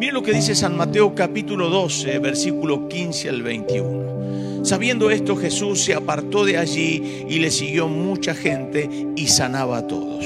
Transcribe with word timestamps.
Miren 0.00 0.14
lo 0.14 0.22
que 0.22 0.32
dice 0.32 0.54
San 0.54 0.78
Mateo 0.78 1.14
capítulo 1.14 1.68
12, 1.68 2.20
versículo 2.20 2.88
15 2.88 3.28
al 3.28 3.42
21. 3.42 4.64
Sabiendo 4.64 5.10
esto, 5.10 5.36
Jesús 5.36 5.84
se 5.84 5.92
apartó 5.92 6.46
de 6.46 6.56
allí 6.56 7.26
y 7.28 7.38
le 7.38 7.50
siguió 7.50 7.86
mucha 7.86 8.34
gente 8.34 8.88
y 9.14 9.26
sanaba 9.26 9.76
a 9.76 9.86
todos. 9.86 10.24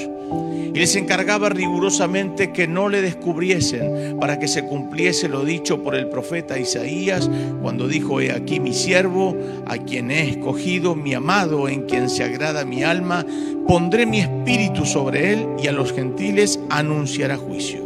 Y 0.73 0.79
les 0.79 0.95
encargaba 0.95 1.49
rigurosamente 1.49 2.53
que 2.53 2.69
no 2.69 2.89
le 2.89 3.03
descubriesen 3.03 4.17
para 4.21 4.39
que 4.39 4.47
se 4.47 4.65
cumpliese 4.65 5.29
lo 5.29 5.45
dicho 5.45 5.83
por 5.83 5.97
el 5.97 6.09
profeta 6.09 6.57
Isaías 6.57 7.29
cuando 7.61 7.89
dijo, 7.89 8.21
he 8.21 8.31
aquí 8.31 8.61
mi 8.61 8.75
siervo, 8.75 9.37
a 9.67 9.77
quien 9.79 10.13
he 10.13 10.29
escogido, 10.29 10.95
mi 10.95 11.15
amado, 11.15 11.69
en 11.69 11.87
quien 11.87 12.09
se 12.11 12.23
agrada 12.23 12.65
mi 12.65 12.85
alma, 12.85 13.27
pondré 13.67 14.07
mi 14.07 14.21
espíritu 14.21 14.87
sobre 14.87 15.33
él 15.33 15.49
y 15.61 15.67
a 15.67 15.73
los 15.73 15.93
gentiles 15.93 16.61
anunciará 16.71 17.37
juicio 17.37 17.84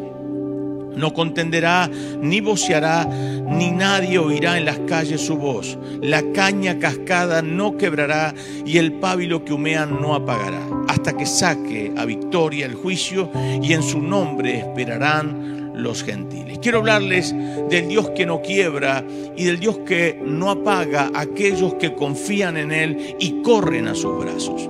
no 0.99 1.15
contenderá, 1.15 1.89
ni 2.21 2.41
voceará, 2.41 3.05
ni 3.05 3.71
nadie 3.71 4.19
oirá 4.19 4.59
en 4.59 4.65
las 4.65 4.79
calles 4.81 5.21
su 5.21 5.37
voz. 5.37 5.79
La 6.03 6.23
caña 6.33 6.79
cascada 6.79 7.41
no 7.41 7.77
quebrará 7.77 8.35
y 8.67 8.79
el 8.79 8.93
pábilo 8.95 9.45
que 9.45 9.53
humea 9.53 9.87
no 9.87 10.15
apagará, 10.15 10.61
hasta 10.89 11.17
que 11.17 11.27
saque 11.27 11.93
a 11.97 12.05
victoria 12.05 12.67
el 12.67 12.75
juicio 12.75 13.31
y 13.63 13.73
en 13.73 13.83
su 13.83 14.01
nombre 14.01 14.59
esperarán 14.59 15.59
los 15.75 16.03
gentiles. 16.03 16.59
Quiero 16.59 16.79
hablarles 16.79 17.35
del 17.71 17.89
Dios 17.89 18.11
que 18.11 18.27
no 18.27 18.43
quiebra 18.43 19.05
y 19.37 19.45
del 19.45 19.61
Dios 19.61 19.79
que 19.87 20.21
no 20.25 20.51
apaga 20.51 21.11
a 21.15 21.21
aquellos 21.21 21.75
que 21.75 21.95
confían 21.95 22.57
en 22.57 22.73
Él 22.73 23.17
y 23.21 23.43
corren 23.43 23.87
a 23.89 23.95
sus 23.95 24.19
brazos. 24.19 24.69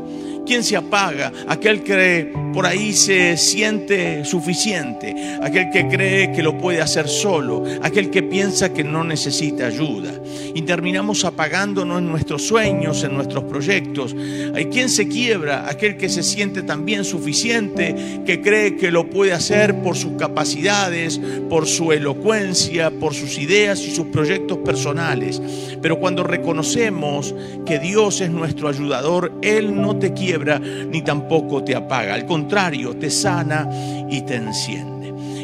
¿Quién 0.48 0.64
se 0.64 0.78
apaga? 0.78 1.30
Aquel 1.46 1.82
que 1.82 2.32
por 2.54 2.64
ahí 2.64 2.94
se 2.94 3.36
siente 3.36 4.24
suficiente, 4.24 5.14
aquel 5.42 5.68
que 5.70 5.86
cree 5.88 6.32
que 6.32 6.42
lo 6.42 6.56
puede 6.56 6.80
hacer 6.80 7.06
solo, 7.06 7.64
aquel 7.82 8.08
que 8.08 8.22
piensa 8.22 8.72
que 8.72 8.82
no 8.82 9.04
necesita 9.04 9.66
ayuda. 9.66 10.10
Y 10.54 10.62
terminamos 10.62 11.24
apagándonos 11.24 11.98
en 11.98 12.08
nuestros 12.08 12.42
sueños, 12.42 13.04
en 13.04 13.14
nuestros 13.14 13.44
proyectos. 13.44 14.14
Hay 14.54 14.66
quien 14.66 14.88
se 14.88 15.08
quiebra, 15.08 15.68
aquel 15.68 15.96
que 15.96 16.08
se 16.08 16.22
siente 16.22 16.62
también 16.62 17.04
suficiente, 17.04 18.22
que 18.24 18.40
cree 18.40 18.76
que 18.76 18.90
lo 18.90 19.08
puede 19.10 19.32
hacer 19.32 19.82
por 19.82 19.96
sus 19.96 20.12
capacidades, 20.12 21.20
por 21.48 21.66
su 21.66 21.92
elocuencia, 21.92 22.90
por 22.90 23.14
sus 23.14 23.38
ideas 23.38 23.80
y 23.80 23.90
sus 23.90 24.06
proyectos 24.06 24.58
personales. 24.58 25.40
Pero 25.80 25.98
cuando 25.98 26.24
reconocemos 26.24 27.34
que 27.66 27.78
Dios 27.78 28.20
es 28.20 28.30
nuestro 28.30 28.68
ayudador, 28.68 29.32
Él 29.42 29.80
no 29.80 29.96
te 29.96 30.12
quiebra 30.12 30.58
ni 30.58 31.02
tampoco 31.02 31.62
te 31.62 31.74
apaga. 31.74 32.14
Al 32.14 32.26
contrario, 32.26 32.96
te 32.96 33.10
sana 33.10 33.68
y 34.10 34.22
te 34.22 34.36
enciende. 34.36 34.97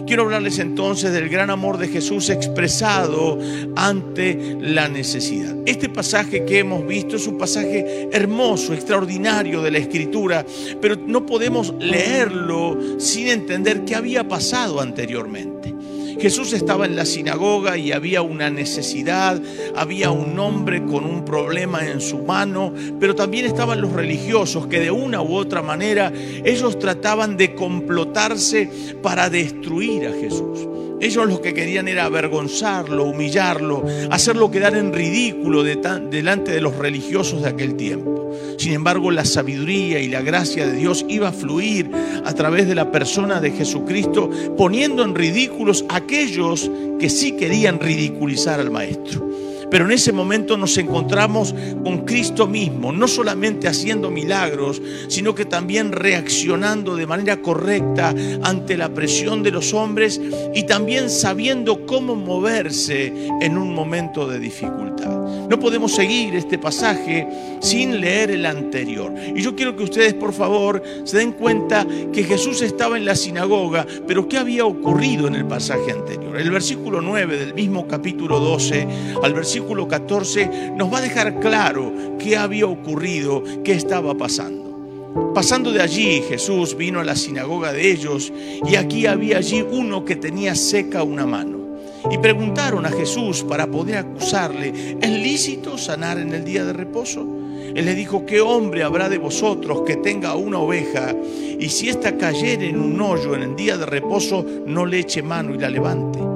Quiero 0.07 0.25
hablarles 0.25 0.59
entonces 0.59 1.13
del 1.13 1.29
gran 1.29 1.51
amor 1.51 1.79
de 1.79 1.89
Jesús 1.89 2.29
expresado 2.31 3.39
ante 3.77 4.57
la 4.61 4.89
necesidad. 4.89 5.57
Este 5.67 5.89
pasaje 5.89 6.45
que 6.45 6.59
hemos 6.59 6.87
visto 6.87 7.17
es 7.17 7.27
un 7.27 7.39
pasaje 7.39 8.09
hermoso, 8.13 8.75
extraordinario 8.75 9.63
de 9.63 9.71
la 9.71 9.79
Escritura, 9.79 10.45
pero 10.81 10.97
no 10.97 11.25
podemos 11.25 11.75
leerlo 11.79 12.79
sin 12.99 13.29
entender 13.29 13.85
qué 13.85 13.95
había 13.95 14.29
pasado 14.29 14.81
anteriormente. 14.81 15.74
Jesús 16.19 16.53
estaba 16.53 16.87
en 16.87 16.97
la 16.97 17.05
sinagoga 17.05 17.77
y 17.77 17.93
había 17.93 18.23
una 18.23 18.51
necesidad, 18.51 19.41
había 19.75 20.11
un 20.11 20.39
hombre 20.39 20.85
con 20.85 21.05
un 21.05 21.25
problema 21.25 21.87
en 21.87 22.01
su 22.01 22.19
mano, 22.19 22.73
pero 23.01 23.15
también 23.15 23.47
estaban 23.47 23.81
los 23.81 23.93
religiosos 23.93 24.67
que 24.67 24.81
de 24.81 24.91
una 24.91 25.23
u 25.23 25.35
otra 25.35 25.63
manera 25.63 26.13
ellos 26.45 26.79
trataban 26.79 27.37
de 27.37 27.55
complotarse 27.55 28.71
para 29.03 29.31
destruir 29.31 30.07
a 30.07 30.13
Jesús. 30.13 30.69
Ellos 31.05 31.27
lo 31.27 31.43
que 31.43 31.53
querían 31.53 31.87
era 31.87 32.07
avergonzarlo, 32.07 33.05
humillarlo, 33.05 33.85
hacerlo 34.11 34.51
quedar 34.51 34.75
en 34.75 34.91
ridículo 34.91 35.63
delante 35.63 36.51
de 36.51 36.63
los 36.63 36.79
religiosos 36.79 37.43
de 37.43 37.51
aquel 37.51 37.75
tiempo. 37.75 38.33
Sin 38.57 38.73
embargo, 38.73 39.11
la 39.11 39.27
sabiduría 39.27 40.01
y 40.01 40.09
la 40.09 40.23
gracia 40.23 40.67
de 40.67 40.73
Dios 40.73 41.05
iba 41.07 41.29
a 41.29 41.33
fluir 41.33 41.91
a 42.25 42.33
través 42.33 42.67
de 42.67 42.75
la 42.75 42.91
persona 42.91 43.39
de 43.43 43.51
Jesucristo, 43.51 44.31
poniendo 44.57 45.05
en 45.05 45.15
ridículos 45.15 45.85
a 45.91 45.97
aquellos 45.97 46.71
que 46.99 47.11
sí 47.11 47.33
querían 47.33 47.81
ridiculizar 47.81 48.59
al 48.59 48.71
Maestro. 48.71 49.34
Pero 49.71 49.85
en 49.85 49.93
ese 49.93 50.13
momento 50.13 50.57
nos 50.57 50.77
encontramos 50.79 51.55
con 51.83 52.05
Cristo 52.05 52.47
mismo, 52.47 52.93
no 52.93 53.09
solamente 53.09 53.69
haciendo 53.69 54.11
milagros, 54.11 54.81
sino 55.09 55.35
que 55.35 55.45
también 55.45 55.93
reaccionando 55.93 56.97
de 56.97 57.07
manera 57.07 57.41
correcta 57.41 58.15
ante 58.43 58.77
la 58.77 58.89
presión 58.89 59.43
de 59.43 59.51
los 59.51 59.75
hombres 59.75 60.21
y 60.55 60.65
también 60.65 61.11
sabiendo 61.11 61.87
cómo 61.87 62.15
moverse 62.17 63.13
en 63.41 63.59
un 63.59 63.75
momento 63.75 64.27
de 64.27 64.39
dificultad. 64.39 65.25
No 65.49 65.59
podemos 65.59 65.93
seguir 65.93 66.35
este 66.35 66.59
pasaje 66.59 67.27
sin 67.61 68.01
leer 68.01 68.31
el 68.31 68.47
anterior. 68.47 69.13
Y 69.35 69.43
yo 69.43 69.55
quiero 69.55 69.77
que 69.77 69.85
ustedes, 69.85 70.15
por 70.15 70.33
favor, 70.33 70.83
se 71.05 71.19
den 71.19 71.33
cuenta 71.33 71.87
que 72.13 72.25
Jesús 72.25 72.63
estaba 72.63 72.97
en 72.97 73.05
la 73.05 73.15
sinagoga, 73.15 73.87
pero 74.07 74.29
¿qué 74.29 74.39
había 74.39 74.65
ocurrido 74.65 75.27
en 75.29 75.35
el 75.35 75.47
pasaje 75.47 75.93
anterior? 75.93 76.39
El 76.39 76.51
versículo 76.51 77.01
9 77.01 77.37
del 77.37 77.55
mismo 77.55 77.87
capítulo 77.87 78.41
12 78.41 78.89
al 79.23 79.33
versículo 79.35 79.54
14 79.61 80.73
nos 80.77 80.93
va 80.93 80.99
a 80.99 81.03
dejar 81.03 81.41
claro 81.41 81.93
qué 82.19 82.37
había 82.37 82.67
ocurrido, 82.67 83.43
qué 83.63 83.73
estaba 83.73 84.15
pasando. 84.15 85.33
Pasando 85.35 85.71
de 85.71 85.81
allí, 85.81 86.23
Jesús 86.29 86.77
vino 86.77 87.01
a 87.01 87.05
la 87.05 87.15
sinagoga 87.15 87.73
de 87.73 87.91
ellos 87.91 88.33
y 88.67 88.75
aquí 88.77 89.07
había 89.07 89.39
allí 89.39 89.63
uno 89.63 90.05
que 90.05 90.17
tenía 90.17 90.55
seca 90.55 91.03
una 91.03 91.27
mano. 91.27 91.65
Y 92.11 92.19
preguntaron 92.19 92.85
a 92.85 92.91
Jesús 92.91 93.45
para 93.45 93.67
poder 93.67 93.99
acusarle, 93.99 94.97
¿es 95.01 95.11
lícito 95.11 95.79
sanar 95.79 96.19
en 96.19 96.35
el 96.35 96.45
día 96.45 96.65
de 96.65 96.73
reposo? 96.73 97.27
Él 97.75 97.85
le 97.87 97.95
dijo, 97.95 98.27
¿qué 98.27 98.41
hombre 98.41 98.83
habrá 98.83 99.09
de 99.09 99.19
vosotros 99.19 99.83
que 99.87 99.97
tenga 99.97 100.35
una 100.35 100.59
oveja 100.59 101.15
y 101.59 101.69
si 101.69 101.89
ésta 101.89 102.17
cayere 102.17 102.69
en 102.69 102.81
un 102.81 103.01
hoyo 103.01 103.35
en 103.35 103.43
el 103.43 103.57
día 103.57 103.77
de 103.77 103.87
reposo, 103.87 104.45
no 104.67 104.85
le 104.85 105.01
eche 105.01 105.23
mano 105.23 105.55
y 105.55 105.59
la 105.59 105.71
levante? 105.71 106.34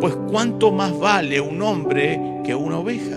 Pues 0.00 0.14
cuánto 0.30 0.72
más 0.72 0.98
vale 0.98 1.40
un 1.40 1.60
hombre 1.62 2.20
que 2.44 2.54
una 2.54 2.78
oveja. 2.78 3.16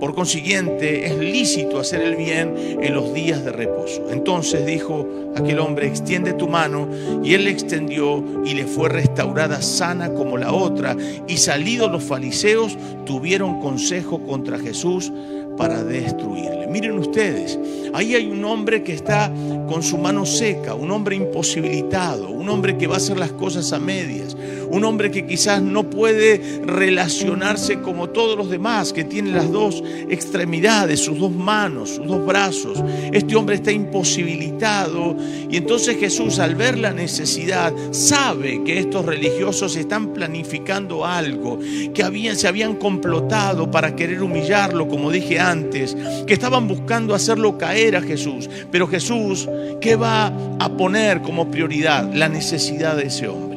Por 0.00 0.14
consiguiente, 0.14 1.06
es 1.06 1.16
lícito 1.16 1.78
hacer 1.78 2.02
el 2.02 2.16
bien 2.16 2.54
en 2.82 2.94
los 2.94 3.14
días 3.14 3.42
de 3.44 3.52
reposo. 3.52 4.10
Entonces 4.10 4.66
dijo 4.66 5.06
aquel 5.34 5.58
hombre, 5.58 5.86
extiende 5.86 6.34
tu 6.34 6.48
mano, 6.48 6.88
y 7.24 7.32
él 7.32 7.44
le 7.44 7.50
extendió 7.50 8.22
y 8.44 8.52
le 8.54 8.66
fue 8.66 8.90
restaurada 8.90 9.62
sana 9.62 10.12
como 10.12 10.36
la 10.36 10.52
otra. 10.52 10.94
Y 11.26 11.38
salidos 11.38 11.90
los 11.90 12.04
fariseos, 12.04 12.76
tuvieron 13.06 13.60
consejo 13.60 14.18
contra 14.22 14.58
Jesús 14.58 15.10
para 15.56 15.82
destruirle. 15.82 16.66
Miren 16.66 16.98
ustedes, 16.98 17.58
ahí 17.94 18.14
hay 18.14 18.26
un 18.26 18.44
hombre 18.44 18.82
que 18.82 18.92
está 18.92 19.32
con 19.66 19.82
su 19.82 19.96
mano 19.96 20.26
seca, 20.26 20.74
un 20.74 20.90
hombre 20.90 21.16
imposibilitado, 21.16 22.28
un 22.28 22.50
hombre 22.50 22.76
que 22.76 22.86
va 22.86 22.94
a 22.94 22.98
hacer 22.98 23.18
las 23.18 23.32
cosas 23.32 23.72
a 23.72 23.78
medias, 23.78 24.36
un 24.70 24.84
hombre 24.84 25.10
que 25.10 25.26
quizás 25.26 25.62
no 25.62 25.88
puede 25.90 26.60
relacionarse 26.64 27.80
como 27.80 28.10
todos 28.10 28.36
los 28.36 28.50
demás, 28.50 28.92
que 28.92 29.04
tiene 29.04 29.30
las 29.30 29.50
dos 29.50 29.82
extremidades, 30.08 31.00
sus 31.00 31.18
dos 31.18 31.32
manos, 31.32 31.90
sus 31.90 32.06
dos 32.06 32.24
brazos. 32.24 32.82
Este 33.12 33.36
hombre 33.36 33.56
está 33.56 33.72
imposibilitado 33.72 35.16
y 35.50 35.56
entonces 35.56 35.96
Jesús 35.98 36.38
al 36.38 36.54
ver 36.54 36.78
la 36.78 36.92
necesidad 36.92 37.72
sabe 37.90 38.62
que 38.64 38.78
estos 38.78 39.04
religiosos 39.04 39.76
están 39.76 40.12
planificando 40.12 41.04
algo, 41.04 41.58
que 41.94 42.02
habían, 42.02 42.36
se 42.36 42.48
habían 42.48 42.76
complotado 42.76 43.70
para 43.70 43.94
querer 43.94 44.22
humillarlo, 44.22 44.88
como 44.88 45.10
dije 45.10 45.38
antes, 45.38 45.96
que 46.26 46.34
estaban 46.34 46.68
buscando 46.68 47.14
hacerlo 47.14 47.58
caer 47.58 47.96
a 47.96 48.02
Jesús. 48.02 48.48
Pero 48.70 48.86
Jesús, 48.86 49.48
¿qué 49.80 49.96
va 49.96 50.32
a 50.58 50.76
poner 50.76 51.22
como 51.22 51.50
prioridad? 51.50 52.12
La 52.12 52.28
necesidad 52.28 52.96
de 52.96 53.06
ese 53.06 53.28
hombre. 53.28 53.55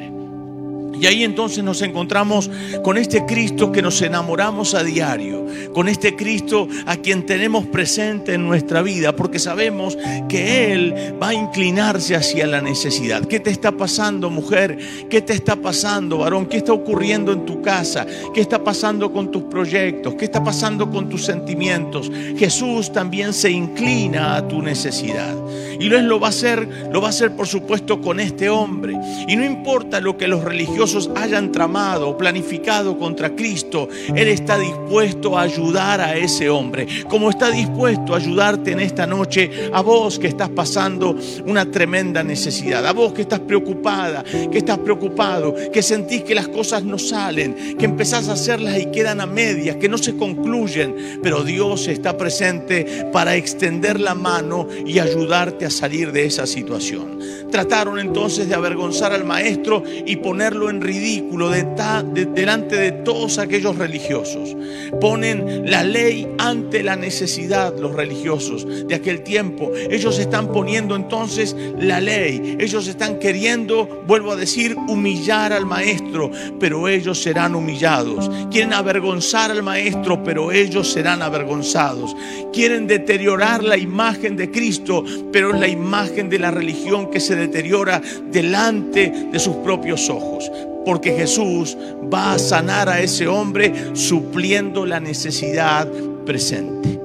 Y 0.99 1.05
ahí 1.05 1.23
entonces 1.23 1.63
nos 1.63 1.81
encontramos 1.81 2.49
con 2.83 2.97
este 2.97 3.25
Cristo 3.25 3.71
que 3.71 3.81
nos 3.81 4.01
enamoramos 4.01 4.73
a 4.73 4.83
diario, 4.83 5.45
con 5.73 5.87
este 5.87 6.15
Cristo 6.15 6.67
a 6.85 6.97
quien 6.97 7.25
tenemos 7.25 7.65
presente 7.67 8.33
en 8.33 8.45
nuestra 8.45 8.81
vida, 8.81 9.15
porque 9.15 9.39
sabemos 9.39 9.97
que 10.27 10.73
Él 10.73 11.15
va 11.21 11.29
a 11.29 11.33
inclinarse 11.33 12.15
hacia 12.15 12.47
la 12.47 12.61
necesidad. 12.61 13.25
¿Qué 13.25 13.39
te 13.39 13.49
está 13.49 13.71
pasando, 13.71 14.29
mujer? 14.29 14.77
¿Qué 15.09 15.21
te 15.21 15.33
está 15.33 15.55
pasando, 15.55 16.19
varón? 16.19 16.47
¿Qué 16.47 16.57
está 16.57 16.73
ocurriendo 16.73 17.31
en 17.31 17.45
tu 17.45 17.61
casa? 17.61 18.05
¿Qué 18.33 18.41
está 18.41 18.63
pasando 18.63 19.11
con 19.11 19.31
tus 19.31 19.43
proyectos? 19.43 20.15
¿Qué 20.15 20.25
está 20.25 20.43
pasando 20.43 20.89
con 20.89 21.09
tus 21.09 21.25
sentimientos? 21.25 22.11
Jesús 22.37 22.91
también 22.91 23.33
se 23.33 23.51
inclina 23.51 24.35
a 24.35 24.47
tu 24.47 24.61
necesidad. 24.61 25.35
Y 25.79 25.85
lo 25.85 25.97
es 25.97 26.03
lo 26.03 26.19
va 26.19 26.27
a 26.27 26.29
hacer, 26.29 26.67
lo 26.91 27.01
va 27.01 27.07
a 27.07 27.09
hacer 27.11 27.35
por 27.35 27.47
supuesto 27.47 28.01
con 28.01 28.19
este 28.19 28.49
hombre. 28.49 28.97
Y 29.27 29.35
no 29.35 29.45
importa 29.45 29.99
lo 29.99 30.17
que 30.17 30.27
los 30.27 30.43
religiosos 30.43 31.09
hayan 31.15 31.51
tramado 31.51 32.09
o 32.09 32.17
planificado 32.17 32.97
contra 32.97 33.35
Cristo, 33.35 33.89
Él 34.15 34.27
está 34.27 34.57
dispuesto 34.57 35.37
a 35.37 35.41
ayudar 35.41 36.01
a 36.01 36.15
ese 36.17 36.49
hombre. 36.49 36.87
Como 37.07 37.29
está 37.29 37.51
dispuesto 37.51 38.13
a 38.13 38.17
ayudarte 38.17 38.71
en 38.71 38.79
esta 38.79 39.05
noche 39.05 39.69
a 39.73 39.81
vos 39.81 40.19
que 40.19 40.27
estás 40.27 40.49
pasando 40.49 41.15
una 41.45 41.69
tremenda 41.69 42.23
necesidad, 42.23 42.85
a 42.85 42.93
vos 42.93 43.13
que 43.13 43.21
estás 43.21 43.39
preocupada, 43.39 44.23
que 44.23 44.57
estás 44.57 44.79
preocupado, 44.79 45.55
que 45.71 45.81
sentís 45.81 46.23
que 46.23 46.35
las 46.35 46.47
cosas 46.47 46.83
no 46.83 46.97
salen, 46.97 47.77
que 47.77 47.85
empezás 47.85 48.29
a 48.29 48.33
hacerlas 48.33 48.79
y 48.79 48.87
quedan 48.87 49.21
a 49.21 49.25
medias, 49.25 49.77
que 49.77 49.89
no 49.89 49.97
se 49.97 50.15
concluyen, 50.15 51.19
pero 51.21 51.43
Dios 51.43 51.87
está 51.87 52.17
presente 52.17 53.07
para 53.11 53.35
extender 53.35 53.99
la 53.99 54.15
mano 54.15 54.67
y 54.85 54.99
a 55.39 55.69
salir 55.69 56.11
de 56.11 56.25
esa 56.25 56.45
situación. 56.45 57.19
Trataron 57.49 57.97
entonces 57.97 58.49
de 58.49 58.55
avergonzar 58.55 59.13
al 59.13 59.23
maestro 59.23 59.83
y 60.05 60.17
ponerlo 60.17 60.69
en 60.69 60.81
ridículo 60.81 61.49
delante 61.49 62.75
de 62.75 62.91
todos 62.91 63.37
aquellos 63.37 63.77
religiosos. 63.77 64.55
Ponen 64.99 65.69
la 65.69 65.83
ley 65.83 66.27
ante 66.37 66.83
la 66.83 66.95
necesidad 66.95 67.77
los 67.77 67.93
religiosos 67.95 68.67
de 68.87 68.93
aquel 68.93 69.21
tiempo. 69.23 69.71
Ellos 69.89 70.19
están 70.19 70.51
poniendo 70.51 70.95
entonces 70.95 71.55
la 71.79 72.01
ley. 72.01 72.57
Ellos 72.59 72.87
están 72.87 73.17
queriendo, 73.17 74.03
vuelvo 74.05 74.33
a 74.33 74.35
decir, 74.35 74.75
humillar 74.75 75.53
al 75.53 75.65
maestro, 75.65 76.31
pero 76.59 76.87
ellos 76.87 77.21
serán 77.21 77.55
humillados. 77.55 78.29
Quieren 78.51 78.73
avergonzar 78.73 79.51
al 79.51 79.63
maestro, 79.63 80.21
pero 80.23 80.51
ellos 80.51 80.91
serán 80.91 81.21
avergonzados. 81.21 82.15
Quieren 82.51 82.87
deteriorar 82.87 83.63
la 83.63 83.77
imagen 83.77 84.35
de 84.35 84.51
Cristo, 84.51 85.03
pero 85.31 85.53
es 85.53 85.59
la 85.59 85.67
imagen 85.67 86.29
de 86.29 86.39
la 86.39 86.51
religión 86.51 87.09
que 87.09 87.19
se 87.19 87.35
deteriora 87.35 88.01
delante 88.31 89.27
de 89.31 89.39
sus 89.39 89.55
propios 89.57 90.09
ojos. 90.09 90.51
Porque 90.85 91.11
Jesús 91.11 91.77
va 92.11 92.33
a 92.33 92.39
sanar 92.39 92.89
a 92.89 93.01
ese 93.01 93.27
hombre 93.27 93.73
supliendo 93.93 94.85
la 94.85 94.99
necesidad 94.99 95.87
presente. 96.25 96.99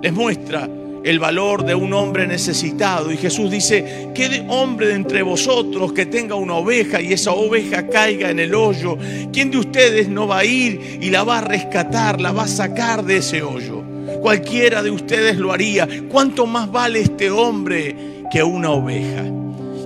Les 0.00 0.12
muestra 0.12 0.68
el 1.04 1.18
valor 1.18 1.64
de 1.64 1.74
un 1.74 1.92
hombre 1.92 2.26
necesitado. 2.26 3.10
Y 3.12 3.16
Jesús 3.16 3.50
dice, 3.50 4.10
¿qué 4.14 4.44
hombre 4.48 4.88
de 4.88 4.94
entre 4.94 5.22
vosotros 5.22 5.92
que 5.92 6.06
tenga 6.06 6.34
una 6.34 6.54
oveja 6.54 7.00
y 7.00 7.12
esa 7.12 7.32
oveja 7.32 7.86
caiga 7.88 8.30
en 8.30 8.38
el 8.38 8.54
hoyo? 8.54 8.98
¿Quién 9.32 9.50
de 9.50 9.58
ustedes 9.58 10.08
no 10.08 10.26
va 10.26 10.38
a 10.38 10.44
ir 10.44 10.98
y 11.00 11.10
la 11.10 11.24
va 11.24 11.38
a 11.38 11.42
rescatar, 11.42 12.20
la 12.20 12.32
va 12.32 12.44
a 12.44 12.48
sacar 12.48 13.04
de 13.04 13.18
ese 13.18 13.42
hoyo? 13.42 13.87
Cualquiera 14.20 14.82
de 14.82 14.90
ustedes 14.90 15.36
lo 15.36 15.52
haría. 15.52 15.88
¿Cuánto 16.08 16.46
más 16.46 16.70
vale 16.70 17.00
este 17.00 17.30
hombre 17.30 18.24
que 18.30 18.42
una 18.42 18.70
oveja? 18.70 19.24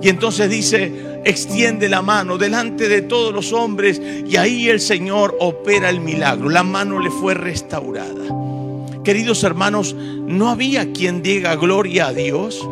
Y 0.01 0.09
entonces 0.09 0.49
dice, 0.49 1.21
extiende 1.23 1.87
la 1.89 2.01
mano 2.01 2.37
delante 2.37 2.89
de 2.89 3.01
todos 3.01 3.33
los 3.33 3.53
hombres 3.53 4.01
y 4.27 4.35
ahí 4.35 4.67
el 4.67 4.79
Señor 4.79 5.37
opera 5.39 5.89
el 5.89 6.01
milagro. 6.01 6.49
La 6.49 6.63
mano 6.63 6.99
le 6.99 7.09
fue 7.09 7.33
restaurada. 7.33 8.23
Queridos 9.03 9.43
hermanos, 9.43 9.95
no 9.95 10.49
había 10.49 10.91
quien 10.93 11.21
diga 11.21 11.55
gloria 11.55 12.07
a 12.07 12.13
Dios. 12.13 12.67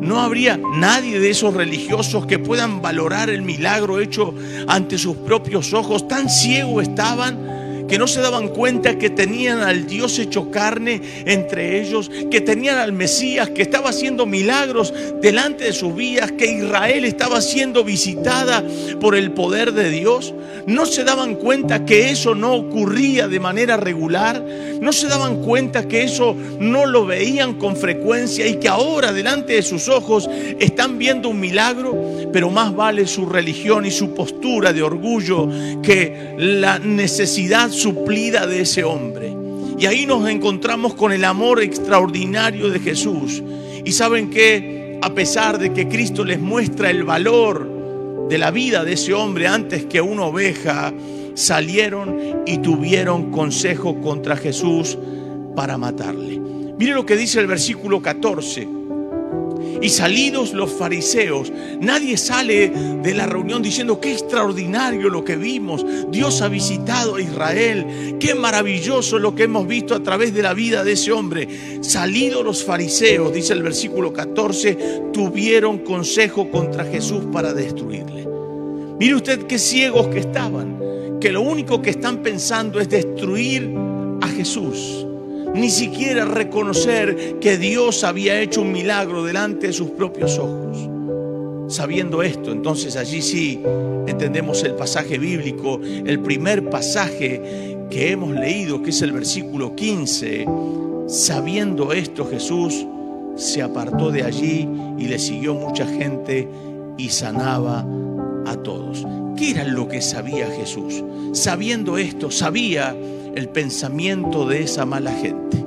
No 0.00 0.20
habría 0.20 0.58
nadie 0.58 1.18
de 1.20 1.30
esos 1.30 1.54
religiosos 1.54 2.26
que 2.26 2.38
puedan 2.38 2.82
valorar 2.82 3.30
el 3.30 3.42
milagro 3.42 4.00
hecho 4.00 4.34
ante 4.68 4.98
sus 4.98 5.16
propios 5.16 5.72
ojos. 5.72 6.06
Tan 6.06 6.28
ciegos 6.28 6.82
estaban 6.82 7.55
que 7.88 7.98
no 7.98 8.06
se 8.06 8.20
daban 8.20 8.48
cuenta 8.48 8.98
que 8.98 9.10
tenían 9.10 9.60
al 9.60 9.86
Dios 9.86 10.18
hecho 10.18 10.50
carne 10.50 11.00
entre 11.24 11.80
ellos, 11.80 12.10
que 12.30 12.40
tenían 12.40 12.78
al 12.78 12.92
Mesías 12.92 13.50
que 13.50 13.62
estaba 13.62 13.90
haciendo 13.90 14.26
milagros 14.26 14.92
delante 15.20 15.64
de 15.64 15.72
sus 15.72 15.94
vías, 15.94 16.32
que 16.32 16.46
Israel 16.46 17.04
estaba 17.04 17.40
siendo 17.40 17.84
visitada 17.84 18.64
por 19.00 19.14
el 19.14 19.32
poder 19.32 19.72
de 19.72 19.90
Dios. 19.90 20.34
No 20.66 20.86
se 20.86 21.04
daban 21.04 21.36
cuenta 21.36 21.84
que 21.84 22.10
eso 22.10 22.34
no 22.34 22.54
ocurría 22.54 23.28
de 23.28 23.38
manera 23.40 23.76
regular, 23.76 24.42
no 24.80 24.92
se 24.92 25.06
daban 25.06 25.42
cuenta 25.42 25.86
que 25.86 26.02
eso 26.02 26.36
no 26.58 26.86
lo 26.86 27.06
veían 27.06 27.54
con 27.54 27.76
frecuencia 27.76 28.46
y 28.46 28.56
que 28.56 28.68
ahora 28.68 29.12
delante 29.12 29.54
de 29.54 29.62
sus 29.62 29.88
ojos 29.88 30.28
están 30.58 30.98
viendo 30.98 31.28
un 31.28 31.40
milagro, 31.40 31.96
pero 32.32 32.50
más 32.50 32.74
vale 32.74 33.06
su 33.06 33.26
religión 33.26 33.86
y 33.86 33.90
su 33.90 34.12
postura 34.14 34.72
de 34.72 34.82
orgullo 34.82 35.48
que 35.82 36.34
la 36.38 36.78
necesidad 36.78 37.70
suplida 37.76 38.46
de 38.46 38.60
ese 38.62 38.84
hombre. 38.84 39.36
Y 39.78 39.86
ahí 39.86 40.06
nos 40.06 40.28
encontramos 40.28 40.94
con 40.94 41.12
el 41.12 41.24
amor 41.24 41.62
extraordinario 41.62 42.70
de 42.70 42.80
Jesús. 42.80 43.42
Y 43.84 43.92
saben 43.92 44.30
que 44.30 44.98
a 45.02 45.14
pesar 45.14 45.58
de 45.58 45.72
que 45.72 45.88
Cristo 45.88 46.24
les 46.24 46.40
muestra 46.40 46.90
el 46.90 47.04
valor 47.04 48.26
de 48.28 48.38
la 48.38 48.50
vida 48.50 48.84
de 48.84 48.94
ese 48.94 49.14
hombre 49.14 49.46
antes 49.46 49.84
que 49.84 50.00
una 50.00 50.24
oveja, 50.24 50.92
salieron 51.34 52.18
y 52.46 52.58
tuvieron 52.58 53.30
consejo 53.30 54.00
contra 54.00 54.36
Jesús 54.36 54.98
para 55.54 55.76
matarle. 55.76 56.40
Mire 56.78 56.94
lo 56.94 57.06
que 57.06 57.16
dice 57.16 57.40
el 57.40 57.46
versículo 57.46 58.02
14. 58.02 58.66
Y 59.80 59.88
salidos 59.90 60.52
los 60.52 60.72
fariseos, 60.72 61.52
nadie 61.80 62.16
sale 62.16 62.68
de 63.02 63.14
la 63.14 63.26
reunión 63.26 63.62
diciendo 63.62 64.00
qué 64.00 64.12
extraordinario 64.12 65.08
lo 65.08 65.24
que 65.24 65.36
vimos. 65.36 65.84
Dios 66.10 66.40
ha 66.42 66.48
visitado 66.48 67.16
a 67.16 67.20
Israel. 67.20 68.16
Qué 68.18 68.34
maravilloso 68.34 69.18
lo 69.18 69.34
que 69.34 69.44
hemos 69.44 69.66
visto 69.66 69.94
a 69.94 70.02
través 70.02 70.34
de 70.34 70.42
la 70.42 70.54
vida 70.54 70.84
de 70.84 70.92
ese 70.92 71.12
hombre. 71.12 71.48
Salidos 71.82 72.44
los 72.44 72.64
fariseos, 72.64 73.32
dice 73.32 73.52
el 73.52 73.62
versículo 73.62 74.12
14, 74.12 74.78
tuvieron 75.12 75.78
consejo 75.78 76.50
contra 76.50 76.84
Jesús 76.84 77.24
para 77.32 77.52
destruirle. 77.52 78.26
Mire 78.98 79.14
usted 79.14 79.46
qué 79.46 79.58
ciegos 79.58 80.08
que 80.08 80.20
estaban, 80.20 81.18
que 81.20 81.30
lo 81.30 81.42
único 81.42 81.82
que 81.82 81.90
están 81.90 82.22
pensando 82.22 82.80
es 82.80 82.88
destruir 82.88 83.70
a 84.22 84.28
Jesús 84.28 85.05
ni 85.56 85.70
siquiera 85.70 86.24
reconocer 86.24 87.38
que 87.40 87.56
Dios 87.56 88.04
había 88.04 88.40
hecho 88.40 88.60
un 88.60 88.72
milagro 88.72 89.24
delante 89.24 89.68
de 89.68 89.72
sus 89.72 89.90
propios 89.90 90.38
ojos. 90.38 90.88
Sabiendo 91.68 92.22
esto, 92.22 92.52
entonces 92.52 92.96
allí 92.96 93.22
sí 93.22 93.60
entendemos 94.06 94.62
el 94.62 94.74
pasaje 94.74 95.18
bíblico, 95.18 95.80
el 95.82 96.20
primer 96.20 96.70
pasaje 96.70 97.76
que 97.90 98.12
hemos 98.12 98.34
leído, 98.34 98.82
que 98.82 98.90
es 98.90 99.02
el 99.02 99.12
versículo 99.12 99.74
15. 99.74 100.46
Sabiendo 101.08 101.92
esto, 101.92 102.26
Jesús 102.26 102.86
se 103.36 103.62
apartó 103.62 104.10
de 104.10 104.22
allí 104.22 104.68
y 104.98 105.06
le 105.06 105.18
siguió 105.18 105.54
mucha 105.54 105.86
gente 105.86 106.48
y 106.96 107.08
sanaba 107.08 107.84
a 108.46 108.56
todos. 108.56 109.04
¿Qué 109.36 109.50
era 109.50 109.64
lo 109.64 109.86
que 109.86 110.00
sabía 110.00 110.46
Jesús? 110.50 111.04
Sabiendo 111.32 111.98
esto, 111.98 112.30
sabía 112.30 112.96
el 113.34 113.48
pensamiento 113.50 114.48
de 114.48 114.62
esa 114.62 114.86
mala 114.86 115.12
gente. 115.12 115.62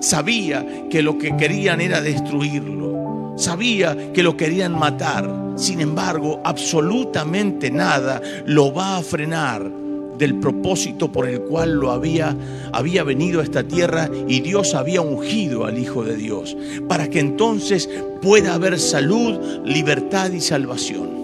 Sabía 0.00 0.64
que 0.88 1.02
lo 1.02 1.18
que 1.18 1.36
querían 1.36 1.80
era 1.80 2.00
destruirlo. 2.00 3.34
Sabía 3.36 4.12
que 4.12 4.22
lo 4.22 4.36
querían 4.36 4.78
matar. 4.78 5.28
Sin 5.56 5.80
embargo, 5.80 6.40
absolutamente 6.44 7.70
nada 7.70 8.22
lo 8.46 8.72
va 8.72 8.98
a 8.98 9.02
frenar 9.02 9.68
del 10.16 10.38
propósito 10.38 11.10
por 11.10 11.28
el 11.28 11.40
cual 11.40 11.72
lo 11.72 11.90
había, 11.90 12.36
había 12.72 13.02
venido 13.02 13.40
a 13.40 13.42
esta 13.42 13.64
tierra 13.64 14.08
y 14.28 14.40
Dios 14.40 14.74
había 14.74 15.00
ungido 15.00 15.64
al 15.64 15.78
Hijo 15.78 16.04
de 16.04 16.16
Dios, 16.16 16.56
para 16.88 17.08
que 17.08 17.18
entonces 17.18 17.88
pueda 18.20 18.54
haber 18.54 18.78
salud, 18.78 19.64
libertad 19.64 20.30
y 20.30 20.40
salvación. 20.40 21.21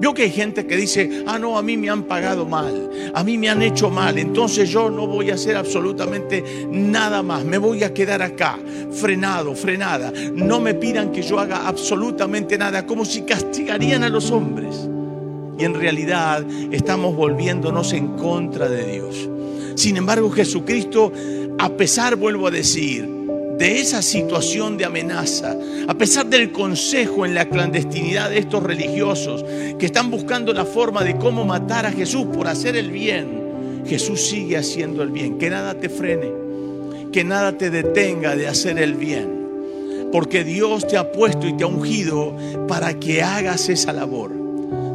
Vio 0.00 0.14
que 0.14 0.22
hay 0.22 0.30
gente 0.30 0.66
que 0.66 0.76
dice, 0.76 1.24
ah, 1.26 1.38
no, 1.38 1.58
a 1.58 1.62
mí 1.62 1.76
me 1.76 1.90
han 1.90 2.04
pagado 2.04 2.46
mal, 2.46 2.90
a 3.12 3.24
mí 3.24 3.36
me 3.36 3.48
han 3.48 3.62
hecho 3.62 3.90
mal, 3.90 4.16
entonces 4.18 4.70
yo 4.70 4.90
no 4.90 5.08
voy 5.08 5.30
a 5.30 5.34
hacer 5.34 5.56
absolutamente 5.56 6.44
nada 6.70 7.22
más, 7.22 7.44
me 7.44 7.58
voy 7.58 7.82
a 7.82 7.92
quedar 7.92 8.22
acá, 8.22 8.58
frenado, 8.92 9.54
frenada. 9.56 10.12
No 10.32 10.60
me 10.60 10.74
pidan 10.74 11.10
que 11.10 11.22
yo 11.22 11.40
haga 11.40 11.66
absolutamente 11.66 12.56
nada, 12.56 12.86
como 12.86 13.04
si 13.04 13.22
castigarían 13.22 14.04
a 14.04 14.08
los 14.08 14.30
hombres. 14.30 14.88
Y 15.58 15.64
en 15.64 15.74
realidad 15.74 16.44
estamos 16.70 17.16
volviéndonos 17.16 17.92
en 17.92 18.16
contra 18.16 18.68
de 18.68 18.84
Dios. 18.86 19.28
Sin 19.74 19.96
embargo, 19.96 20.30
Jesucristo, 20.30 21.12
a 21.58 21.70
pesar, 21.70 22.14
vuelvo 22.14 22.46
a 22.46 22.52
decir, 22.52 23.17
de 23.58 23.80
esa 23.80 24.02
situación 24.02 24.78
de 24.78 24.84
amenaza, 24.84 25.56
a 25.88 25.94
pesar 25.94 26.26
del 26.26 26.52
consejo 26.52 27.26
en 27.26 27.34
la 27.34 27.48
clandestinidad 27.48 28.30
de 28.30 28.38
estos 28.38 28.62
religiosos 28.62 29.44
que 29.78 29.86
están 29.86 30.10
buscando 30.10 30.52
la 30.52 30.64
forma 30.64 31.02
de 31.02 31.16
cómo 31.16 31.44
matar 31.44 31.84
a 31.84 31.90
Jesús 31.90 32.26
por 32.32 32.46
hacer 32.46 32.76
el 32.76 32.92
bien, 32.92 33.82
Jesús 33.84 34.20
sigue 34.28 34.56
haciendo 34.56 35.02
el 35.02 35.10
bien. 35.10 35.38
Que 35.38 35.50
nada 35.50 35.74
te 35.74 35.88
frene, 35.88 36.30
que 37.12 37.24
nada 37.24 37.58
te 37.58 37.70
detenga 37.70 38.36
de 38.36 38.46
hacer 38.46 38.78
el 38.78 38.94
bien. 38.94 39.38
Porque 40.12 40.44
Dios 40.44 40.86
te 40.86 40.96
ha 40.96 41.10
puesto 41.10 41.46
y 41.48 41.56
te 41.56 41.64
ha 41.64 41.66
ungido 41.66 42.36
para 42.68 42.94
que 42.94 43.22
hagas 43.22 43.68
esa 43.68 43.92
labor. 43.92 44.37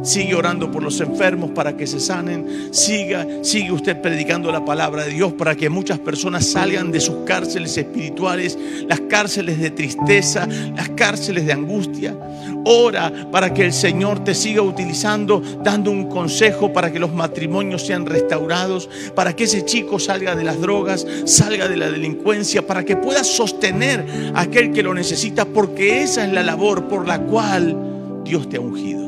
Sigue 0.04 0.34
orando 0.34 0.70
por 0.70 0.82
los 0.82 1.00
enfermos 1.00 1.50
para 1.50 1.76
que 1.76 1.86
se 1.86 1.98
sanen. 1.98 2.68
Siga, 2.72 3.26
sigue 3.42 3.72
usted 3.72 4.00
predicando 4.00 4.52
la 4.52 4.64
palabra 4.64 5.04
de 5.04 5.12
Dios 5.12 5.32
para 5.32 5.54
que 5.56 5.70
muchas 5.70 5.98
personas 5.98 6.46
salgan 6.46 6.92
de 6.92 7.00
sus 7.00 7.24
cárceles 7.24 7.76
espirituales, 7.76 8.58
las 8.86 9.00
cárceles 9.00 9.58
de 9.58 9.70
tristeza, 9.70 10.46
las 10.76 10.90
cárceles 10.90 11.46
de 11.46 11.52
angustia. 11.52 12.14
Ora 12.66 13.28
para 13.30 13.52
que 13.54 13.64
el 13.64 13.72
Señor 13.72 14.24
te 14.24 14.34
siga 14.34 14.62
utilizando, 14.62 15.42
dando 15.62 15.90
un 15.90 16.08
consejo 16.08 16.72
para 16.72 16.92
que 16.92 16.98
los 16.98 17.12
matrimonios 17.12 17.86
sean 17.86 18.06
restaurados, 18.06 18.88
para 19.14 19.34
que 19.34 19.44
ese 19.44 19.64
chico 19.64 19.98
salga 19.98 20.34
de 20.36 20.44
las 20.44 20.60
drogas, 20.60 21.06
salga 21.24 21.66
de 21.68 21.76
la 21.76 21.90
delincuencia, 21.90 22.66
para 22.66 22.84
que 22.84 22.96
pueda 22.96 23.24
sostener 23.24 24.04
a 24.34 24.42
aquel 24.42 24.72
que 24.72 24.82
lo 24.82 24.94
necesita, 24.94 25.46
porque 25.46 26.02
esa 26.02 26.24
es 26.26 26.32
la 26.32 26.42
labor 26.42 26.88
por 26.88 27.06
la 27.06 27.20
cual 27.20 28.22
Dios 28.24 28.48
te 28.48 28.56
ha 28.56 28.60
ungido. 28.60 29.03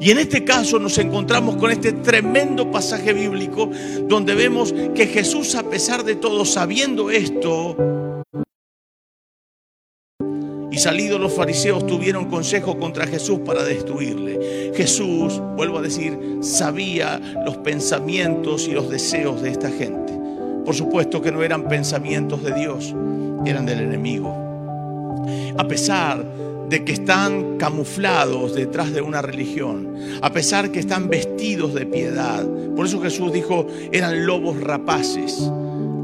Y 0.00 0.10
en 0.10 0.18
este 0.18 0.44
caso 0.44 0.78
nos 0.78 0.98
encontramos 0.98 1.56
con 1.56 1.70
este 1.70 1.92
tremendo 1.92 2.70
pasaje 2.70 3.12
bíblico 3.12 3.70
donde 4.06 4.34
vemos 4.34 4.72
que 4.94 5.06
Jesús, 5.06 5.54
a 5.54 5.68
pesar 5.68 6.04
de 6.04 6.14
todo, 6.14 6.44
sabiendo 6.44 7.10
esto, 7.10 7.76
y 10.70 10.78
salidos 10.78 11.20
los 11.20 11.32
fariseos 11.32 11.86
tuvieron 11.86 12.26
consejo 12.26 12.78
contra 12.78 13.06
Jesús 13.06 13.40
para 13.40 13.64
destruirle. 13.64 14.72
Jesús, 14.76 15.40
vuelvo 15.56 15.78
a 15.78 15.82
decir, 15.82 16.16
sabía 16.40 17.18
los 17.44 17.56
pensamientos 17.56 18.68
y 18.68 18.72
los 18.72 18.88
deseos 18.88 19.42
de 19.42 19.50
esta 19.50 19.70
gente. 19.70 20.12
Por 20.64 20.76
supuesto 20.76 21.20
que 21.20 21.32
no 21.32 21.42
eran 21.42 21.66
pensamientos 21.66 22.44
de 22.44 22.54
Dios, 22.54 22.94
eran 23.44 23.66
del 23.66 23.80
enemigo. 23.80 24.47
A 25.56 25.66
pesar 25.66 26.24
de 26.68 26.84
que 26.84 26.92
están 26.92 27.56
camuflados 27.56 28.54
detrás 28.54 28.92
de 28.92 29.00
una 29.00 29.22
religión, 29.22 29.96
a 30.20 30.32
pesar 30.32 30.70
que 30.70 30.80
están 30.80 31.08
vestidos 31.08 31.74
de 31.74 31.86
piedad. 31.86 32.46
Por 32.76 32.86
eso 32.86 33.00
Jesús 33.00 33.32
dijo, 33.32 33.66
eran 33.90 34.26
lobos 34.26 34.60
rapaces, 34.60 35.50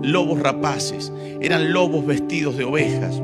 lobos 0.02 0.40
rapaces, 0.40 1.12
eran 1.40 1.72
lobos 1.72 2.06
vestidos 2.06 2.56
de 2.56 2.64
ovejas. 2.64 3.20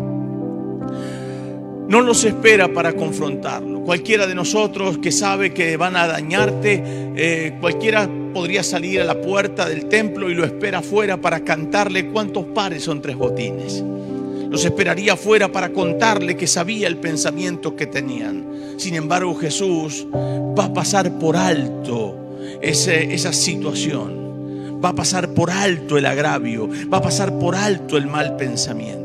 No 1.89 2.03
los 2.03 2.25
espera 2.25 2.73
para 2.73 2.93
confrontarlo. 2.93 3.81
Cualquiera 3.83 4.27
de 4.29 4.35
nosotros 4.35 4.99
que 4.99 5.11
sabe 5.11 5.53
que 5.53 5.77
van 5.77 5.97
a 5.97 6.07
dañarte, 6.07 6.85
eh, 7.17 7.57
cualquiera 7.61 8.09
podría 8.33 8.63
salir 8.63 9.01
a 9.01 9.05
la 9.05 9.21
puerta 9.21 9.69
del 9.69 9.87
templo 9.87 10.31
y 10.31 10.35
lo 10.35 10.45
espera 10.45 10.79
afuera 10.79 11.21
para 11.21 11.41
cantarle 11.41 12.07
cuántos 12.09 12.45
pares 12.45 12.85
son 12.85 13.03
tres 13.03 13.17
botines 13.17 13.83
los 14.51 14.65
esperaría 14.65 15.13
afuera 15.13 15.53
para 15.53 15.73
contarle 15.73 16.37
que 16.37 16.47
sabía 16.47 16.89
el 16.89 16.97
pensamiento 16.97 17.77
que 17.77 17.87
tenían. 17.87 18.75
Sin 18.77 18.95
embargo, 18.97 19.35
Jesús 19.37 20.07
va 20.13 20.65
a 20.65 20.75
pasar 20.75 21.19
por 21.19 21.37
alto 21.37 22.17
esa 22.61 23.33
situación. 23.33 24.81
Va 24.85 24.91
a 24.91 24.95
pasar 24.95 25.35
por 25.35 25.51
alto 25.51 25.97
el 25.97 26.07
agravio. 26.07 26.69
Va 26.93 26.99
a 26.99 27.03
pasar 27.03 27.39
por 27.39 27.55
alto 27.55 27.97
el 27.97 28.07
mal 28.07 28.37
pensamiento. 28.37 29.01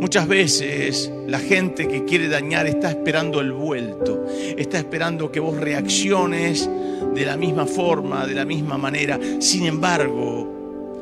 Muchas 0.00 0.28
veces 0.28 1.10
la 1.26 1.38
gente 1.40 1.88
que 1.88 2.04
quiere 2.04 2.28
dañar 2.28 2.66
está 2.66 2.90
esperando 2.90 3.40
el 3.40 3.52
vuelto, 3.52 4.26
está 4.56 4.78
esperando 4.78 5.32
que 5.32 5.40
vos 5.40 5.56
reacciones 5.56 6.70
de 7.14 7.24
la 7.26 7.36
misma 7.36 7.66
forma, 7.66 8.26
de 8.26 8.34
la 8.34 8.44
misma 8.44 8.78
manera. 8.78 9.18
Sin 9.40 9.66
embargo, 9.66 10.57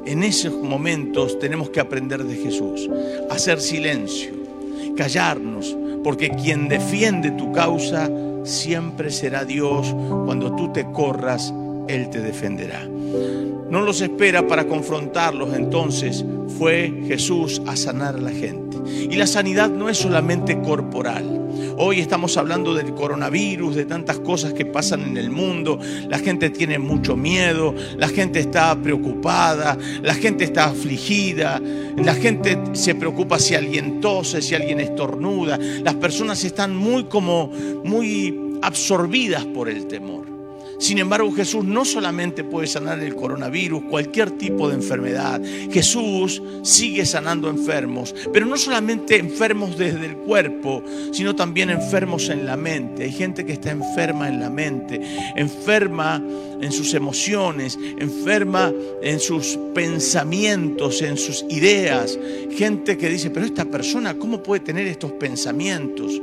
en 0.06 0.22
esos 0.22 0.54
momentos 0.54 1.38
tenemos 1.38 1.70
que 1.70 1.80
aprender 1.80 2.24
de 2.24 2.36
Jesús, 2.36 2.88
hacer 3.30 3.60
silencio, 3.60 4.30
callarnos, 4.96 5.76
porque 6.02 6.30
quien 6.30 6.68
defiende 6.68 7.32
tu 7.32 7.52
causa 7.52 8.10
siempre 8.44 9.10
será 9.10 9.44
Dios. 9.44 9.94
Cuando 10.24 10.54
tú 10.54 10.72
te 10.72 10.84
corras, 10.92 11.52
Él 11.88 12.08
te 12.10 12.20
defenderá. 12.20 12.84
No 12.84 13.82
los 13.82 14.00
espera 14.00 14.46
para 14.46 14.66
confrontarlos, 14.66 15.54
entonces 15.54 16.24
fue 16.58 17.02
Jesús 17.06 17.60
a 17.66 17.76
sanar 17.76 18.14
a 18.14 18.20
la 18.20 18.30
gente. 18.30 18.76
Y 18.86 19.16
la 19.16 19.26
sanidad 19.26 19.68
no 19.68 19.88
es 19.88 19.98
solamente 19.98 20.60
corporal. 20.60 21.45
Hoy 21.78 22.00
estamos 22.00 22.38
hablando 22.38 22.72
del 22.72 22.94
coronavirus, 22.94 23.74
de 23.74 23.84
tantas 23.84 24.18
cosas 24.20 24.54
que 24.54 24.64
pasan 24.64 25.02
en 25.02 25.18
el 25.18 25.30
mundo. 25.30 25.78
La 26.08 26.18
gente 26.18 26.48
tiene 26.48 26.78
mucho 26.78 27.16
miedo, 27.16 27.74
la 27.98 28.08
gente 28.08 28.40
está 28.40 28.74
preocupada, 28.80 29.76
la 30.02 30.14
gente 30.14 30.44
está 30.44 30.66
afligida, 30.66 31.60
la 31.96 32.14
gente 32.14 32.58
se 32.72 32.94
preocupa 32.94 33.38
si 33.38 33.54
alguien 33.54 34.00
tose, 34.00 34.40
si 34.40 34.54
alguien 34.54 34.80
estornuda. 34.80 35.58
Las 35.58 35.94
personas 35.96 36.42
están 36.44 36.74
muy 36.74 37.04
como 37.04 37.48
muy 37.84 38.58
absorbidas 38.62 39.44
por 39.44 39.68
el 39.68 39.86
temor. 39.86 40.35
Sin 40.78 40.98
embargo, 40.98 41.32
Jesús 41.32 41.64
no 41.64 41.84
solamente 41.84 42.44
puede 42.44 42.66
sanar 42.66 43.00
el 43.00 43.14
coronavirus, 43.14 43.84
cualquier 43.84 44.32
tipo 44.32 44.68
de 44.68 44.74
enfermedad. 44.74 45.40
Jesús 45.70 46.42
sigue 46.62 47.06
sanando 47.06 47.48
enfermos, 47.48 48.14
pero 48.32 48.46
no 48.46 48.56
solamente 48.56 49.18
enfermos 49.18 49.78
desde 49.78 50.06
el 50.06 50.16
cuerpo, 50.16 50.82
sino 51.12 51.34
también 51.34 51.70
enfermos 51.70 52.28
en 52.28 52.46
la 52.46 52.56
mente. 52.56 53.04
Hay 53.04 53.12
gente 53.12 53.46
que 53.46 53.54
está 53.54 53.70
enferma 53.70 54.28
en 54.28 54.40
la 54.40 54.50
mente, 54.50 55.00
enferma 55.36 56.22
en 56.60 56.72
sus 56.72 56.94
emociones, 56.94 57.78
enferma 57.98 58.72
en 59.02 59.20
sus 59.20 59.58
pensamientos, 59.74 61.02
en 61.02 61.16
sus 61.16 61.44
ideas. 61.48 62.18
Gente 62.50 62.96
que 62.96 63.08
dice, 63.08 63.30
pero 63.30 63.46
esta 63.46 63.64
persona, 63.64 64.14
¿cómo 64.18 64.42
puede 64.42 64.60
tener 64.60 64.86
estos 64.86 65.12
pensamientos? 65.12 66.20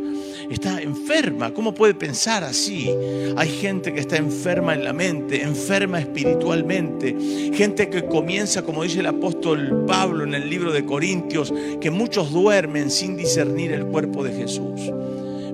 Está 0.53 0.81
enferma. 0.81 1.53
¿Cómo 1.53 1.73
puede 1.73 1.93
pensar 1.93 2.43
así? 2.43 2.89
Hay 3.35 3.49
gente 3.49 3.93
que 3.93 3.99
está 3.99 4.17
enferma 4.17 4.73
en 4.73 4.83
la 4.83 4.93
mente, 4.93 5.41
enferma 5.41 5.99
espiritualmente. 5.99 7.15
Gente 7.53 7.89
que 7.89 8.05
comienza, 8.05 8.63
como 8.63 8.83
dice 8.83 8.99
el 8.99 9.07
apóstol 9.07 9.85
Pablo 9.87 10.23
en 10.23 10.33
el 10.33 10.49
libro 10.49 10.71
de 10.71 10.85
Corintios, 10.85 11.53
que 11.79 11.91
muchos 11.91 12.31
duermen 12.31 12.89
sin 12.89 13.15
discernir 13.15 13.71
el 13.71 13.85
cuerpo 13.85 14.23
de 14.23 14.33
Jesús. 14.33 14.91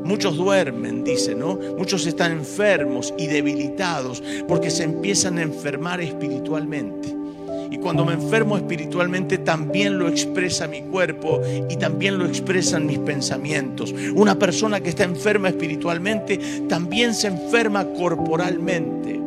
Muchos 0.03 0.38
duermen, 0.38 1.03
dice, 1.03 1.36
¿no? 1.36 1.60
Muchos 1.77 2.08
están 2.08 2.32
enfermos 2.32 3.13
y 3.18 3.27
debilitados 3.27 4.24
porque 4.48 4.72
se 4.72 4.84
empiezan 4.84 5.38
a 5.38 5.44
enfermar 5.44 6.01
espiritualmente. 6.01 7.19
Y 7.72 7.78
cuando 7.78 8.04
me 8.04 8.14
enfermo 8.14 8.58
espiritualmente 8.58 9.38
también 9.38 10.00
lo 10.00 10.08
expresa 10.08 10.68
mi 10.68 10.82
cuerpo 10.82 11.42
y 11.70 11.76
también 11.78 12.18
lo 12.18 12.26
expresan 12.26 12.86
mis 12.86 13.00
pensamientos. 13.00 13.94
Una 14.16 14.38
persona 14.38 14.80
que 14.80 14.90
está 14.90 15.04
enferma 15.04 15.50
espiritualmente 15.50 16.40
también 16.68 17.14
se 17.14 17.28
enferma 17.28 17.86
corporalmente. 17.86 19.20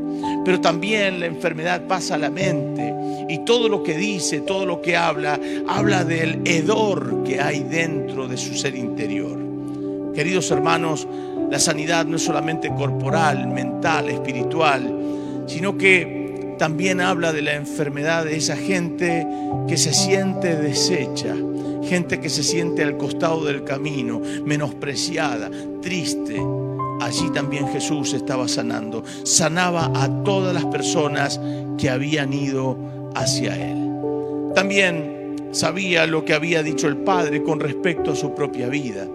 Pero 0.44 0.60
también 0.60 1.20
la 1.20 1.26
enfermedad 1.26 1.86
pasa 1.86 2.14
a 2.16 2.18
la 2.18 2.30
mente 2.30 2.92
y 3.28 3.38
todo 3.44 3.68
lo 3.68 3.82
que 3.82 3.96
dice, 3.96 4.40
todo 4.40 4.66
lo 4.66 4.82
que 4.82 4.96
habla, 4.96 5.38
habla 5.68 6.04
del 6.04 6.40
hedor 6.44 7.22
que 7.24 7.40
hay 7.40 7.60
dentro 7.60 8.28
de 8.28 8.36
su 8.36 8.54
ser 8.54 8.74
interior. 8.74 9.38
Queridos 10.14 10.50
hermanos, 10.50 11.06
la 11.50 11.58
sanidad 11.58 12.04
no 12.06 12.16
es 12.16 12.22
solamente 12.22 12.68
corporal, 12.68 13.48
mental, 13.48 14.08
espiritual, 14.10 14.90
sino 15.46 15.76
que 15.76 16.21
también 16.62 17.00
habla 17.00 17.32
de 17.32 17.42
la 17.42 17.54
enfermedad 17.54 18.24
de 18.24 18.36
esa 18.36 18.54
gente 18.54 19.26
que 19.66 19.76
se 19.76 19.92
siente 19.92 20.54
deshecha, 20.54 21.34
gente 21.82 22.20
que 22.20 22.28
se 22.28 22.44
siente 22.44 22.84
al 22.84 22.96
costado 22.96 23.44
del 23.44 23.64
camino, 23.64 24.22
menospreciada, 24.44 25.50
triste. 25.80 26.40
Allí 27.00 27.30
también 27.34 27.66
Jesús 27.66 28.14
estaba 28.14 28.46
sanando. 28.46 29.02
Sanaba 29.24 29.90
a 29.92 30.22
todas 30.22 30.54
las 30.54 30.64
personas 30.66 31.40
que 31.78 31.90
habían 31.90 32.32
ido 32.32 32.78
hacia 33.16 33.56
Él. 33.56 34.52
También 34.54 35.48
sabía 35.50 36.06
lo 36.06 36.24
que 36.24 36.32
había 36.32 36.62
dicho 36.62 36.86
el 36.86 36.98
Padre 36.98 37.42
con 37.42 37.58
respecto 37.58 38.12
a 38.12 38.14
su 38.14 38.36
propia 38.36 38.68
vida. 38.68 39.08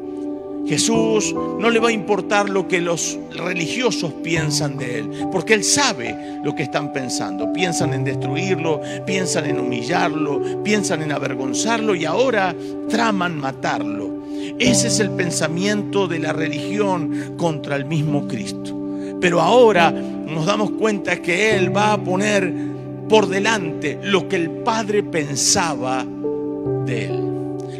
Jesús 0.68 1.34
no 1.34 1.70
le 1.70 1.80
va 1.80 1.90
a 1.90 1.94
importar 1.94 2.50
lo 2.50 2.68
que 2.68 2.82
los 2.82 3.18
religiosos 3.32 4.12
piensan 4.22 4.78
de 4.78 5.00
él, 5.00 5.10
porque 5.32 5.54
él 5.54 5.64
sabe 5.64 6.40
lo 6.44 6.56
que 6.56 6.64
están 6.64 6.92
pensando. 6.92 7.54
Piensan 7.54 7.94
en 7.94 8.04
destruirlo, 8.04 8.82
piensan 9.06 9.46
en 9.46 9.60
humillarlo, 9.60 10.64
piensan 10.64 11.04
en 11.04 11.14
avergonzarlo 11.14 11.96
y 11.96 12.04
ahora 12.04 12.54
traman 12.90 13.38
matarlo. 13.40 14.18
Ese 14.60 14.88
es 14.88 15.00
el 15.00 15.12
pensamiento 15.12 16.08
de 16.08 16.20
la 16.20 16.34
religión 16.34 17.36
contra 17.38 17.78
el 17.78 17.86
mismo 17.86 18.28
Cristo. 18.28 18.76
Pero 19.22 19.42
ahora 19.42 19.92
nos 19.92 20.46
damos 20.46 20.72
cuenta 20.72 21.22
que 21.22 21.56
Él 21.56 21.76
va 21.76 21.94
a 21.94 22.04
poner 22.04 22.54
por 23.08 23.28
delante 23.28 24.00
lo 24.04 24.28
que 24.28 24.36
el 24.36 24.50
Padre 24.50 25.02
pensaba 25.02 26.06
de 26.86 27.06
Él 27.06 27.37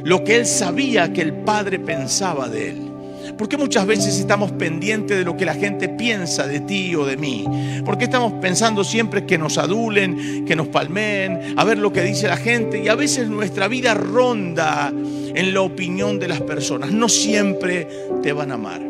lo 0.08 0.24
que 0.24 0.38
él 0.38 0.46
sabía 0.46 1.12
que 1.12 1.22
el 1.22 1.34
Padre 1.34 1.80
pensaba 1.80 2.48
de 2.48 2.70
él. 2.70 2.92
¿Por 3.38 3.50
qué 3.50 3.58
muchas 3.58 3.86
veces 3.86 4.18
estamos 4.18 4.54
pendientes 4.54 5.18
de 5.18 5.26
lo 5.26 5.36
que 5.36 5.44
la 5.44 5.54
gente 5.54 5.90
piensa 5.90 6.48
de 6.48 6.62
ti 6.62 6.96
o 6.96 7.06
de 7.06 7.18
mí? 7.18 7.46
¿Por 7.84 7.98
qué 7.98 8.06
estamos 8.06 8.32
pensando 8.42 8.86
siempre 8.86 9.26
que 9.26 9.38
nos 9.38 9.58
adulen, 9.58 10.46
que 10.46 10.56
nos 10.56 10.70
palmeen, 10.70 11.56
a 11.58 11.64
ver 11.66 11.78
lo 11.78 11.92
que 11.92 12.04
dice 12.04 12.30
la 12.30 12.38
gente? 12.38 12.82
Y 12.82 12.88
a 12.88 12.96
veces 12.96 13.28
nuestra 13.28 13.68
vida 13.68 13.96
ronda 13.96 14.94
en 14.94 15.54
la 15.54 15.60
opinión 15.60 16.20
de 16.20 16.30
las 16.30 16.40
personas. 16.40 16.90
No 16.94 17.10
siempre 17.10 17.86
te 18.24 18.32
van 18.32 18.52
a 18.52 18.54
amar. 18.54 18.87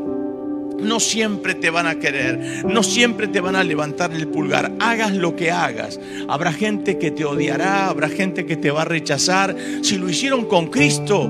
No 0.80 1.00
siempre 1.00 1.56
te 1.56 1.70
van 1.70 1.88
a 1.88 2.00
querer, 2.00 2.66
no 2.66 2.84
siempre 2.84 3.28
te 3.28 3.40
van 3.40 3.56
a 3.56 3.64
levantar 3.64 4.12
el 4.14 4.28
pulgar. 4.28 4.72
Hagas 4.80 5.16
lo 5.16 5.36
que 5.36 5.52
hagas. 5.52 6.00
Habrá 6.28 6.54
gente 6.54 6.98
que 6.98 7.12
te 7.12 7.26
odiará, 7.26 7.88
habrá 7.88 8.10
gente 8.10 8.46
que 8.46 8.58
te 8.58 8.72
va 8.72 8.84
a 8.84 8.86
rechazar. 8.86 9.56
Si 9.82 9.98
lo 9.98 10.10
hicieron 10.10 10.46
con 10.46 10.68
Cristo, 10.68 11.30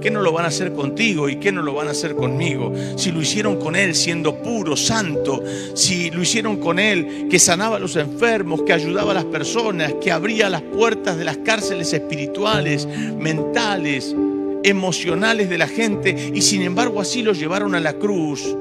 ¿qué 0.00 0.10
no 0.10 0.20
lo 0.20 0.32
van 0.32 0.44
a 0.44 0.48
hacer 0.48 0.72
contigo 0.72 1.28
y 1.28 1.36
qué 1.36 1.52
no 1.52 1.62
lo 1.62 1.74
van 1.74 1.88
a 1.88 1.92
hacer 1.92 2.14
conmigo? 2.14 2.72
Si 2.96 3.12
lo 3.12 3.20
hicieron 3.20 3.58
con 3.58 3.76
Él 3.76 3.94
siendo 3.94 4.42
puro, 4.42 4.76
santo, 4.76 5.42
si 5.74 6.10
lo 6.10 6.22
hicieron 6.22 6.56
con 6.56 6.78
Él 6.78 7.28
que 7.30 7.38
sanaba 7.38 7.76
a 7.76 7.80
los 7.80 7.96
enfermos, 7.96 8.62
que 8.62 8.72
ayudaba 8.72 9.12
a 9.12 9.14
las 9.14 9.24
personas, 9.26 9.94
que 10.00 10.10
abría 10.10 10.50
las 10.50 10.62
puertas 10.62 11.16
de 11.16 11.24
las 11.24 11.38
cárceles 11.38 11.92
espirituales, 11.92 12.86
mentales, 13.18 14.14
emocionales 14.62 15.48
de 15.48 15.58
la 15.58 15.66
gente 15.66 16.32
y 16.34 16.42
sin 16.42 16.62
embargo 16.62 17.00
así 17.00 17.22
los 17.22 17.38
llevaron 17.38 17.74
a 17.74 17.80
la 17.80 17.94
cruz. 17.94 18.56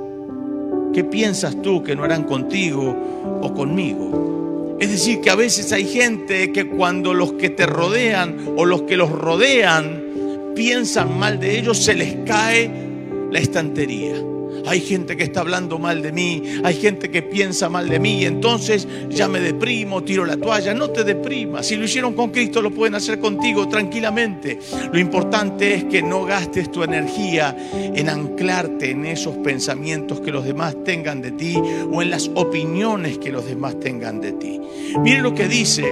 ¿Qué 0.94 1.04
piensas 1.04 1.62
tú 1.62 1.84
que 1.84 1.96
no 1.96 2.04
harán 2.04 2.24
contigo 2.24 2.96
o 3.42 3.54
conmigo? 3.54 4.78
Es 4.80 4.90
decir, 4.90 5.22
que 5.22 5.30
a 5.30 5.36
veces 5.36 5.72
hay 5.72 5.86
gente 5.86 6.52
que 6.52 6.68
cuando 6.68 7.14
los 7.14 7.34
que 7.34 7.50
te 7.50 7.66
rodean 7.66 8.56
o 8.58 8.66
los 8.66 8.82
que 8.84 8.98
los 8.98 9.12
rodean 9.12 10.04
piensan 10.56 11.18
mal 11.18 11.40
de 11.40 11.60
ellos, 11.60 11.78
se 11.78 11.94
les 11.94 12.16
cae 12.26 12.70
la 13.32 13.40
estantería. 13.40 14.31
Hay 14.66 14.82
gente 14.82 15.18
que 15.18 15.24
está 15.24 15.42
hablando 15.42 15.80
mal 15.80 16.02
de 16.02 16.12
mí, 16.12 16.44
hay 16.64 16.76
gente 16.76 17.10
que 17.10 17.22
piensa 17.22 17.70
mal 17.70 17.90
de 17.90 18.00
mí, 18.00 18.22
y 18.22 18.26
entonces 18.26 18.88
ya 19.10 19.28
me 19.28 19.40
deprimo, 19.40 20.04
tiro 20.04 20.26
la 20.26 20.38
toalla. 20.38 20.74
No 20.74 20.90
te 20.90 21.04
deprimas. 21.04 21.68
Si 21.68 21.76
lo 21.76 21.86
hicieron 21.86 22.14
con 22.14 22.32
Cristo, 22.32 22.62
lo 22.62 22.72
pueden 22.72 22.96
hacer 22.96 23.20
contigo 23.20 23.68
tranquilamente. 23.68 24.60
Lo 24.92 25.00
importante 25.00 25.74
es 25.74 25.84
que 25.86 26.02
no 26.02 26.26
gastes 26.26 26.72
tu 26.72 26.84
energía 26.84 27.56
en 27.74 28.10
anclarte 28.10 28.92
en 28.92 29.06
esos 29.06 29.38
pensamientos 29.38 30.22
que 30.22 30.32
los 30.32 30.46
demás 30.46 30.76
tengan 30.84 31.22
de 31.22 31.32
ti 31.32 31.58
o 31.92 32.02
en 32.02 32.10
las 32.10 32.30
opiniones 32.36 33.18
que 33.18 33.32
los 33.32 33.46
demás 33.46 33.80
tengan 33.80 34.22
de 34.22 34.34
ti. 34.34 34.60
Mire 35.00 35.22
lo 35.22 35.34
que 35.34 35.48
dice 35.48 35.86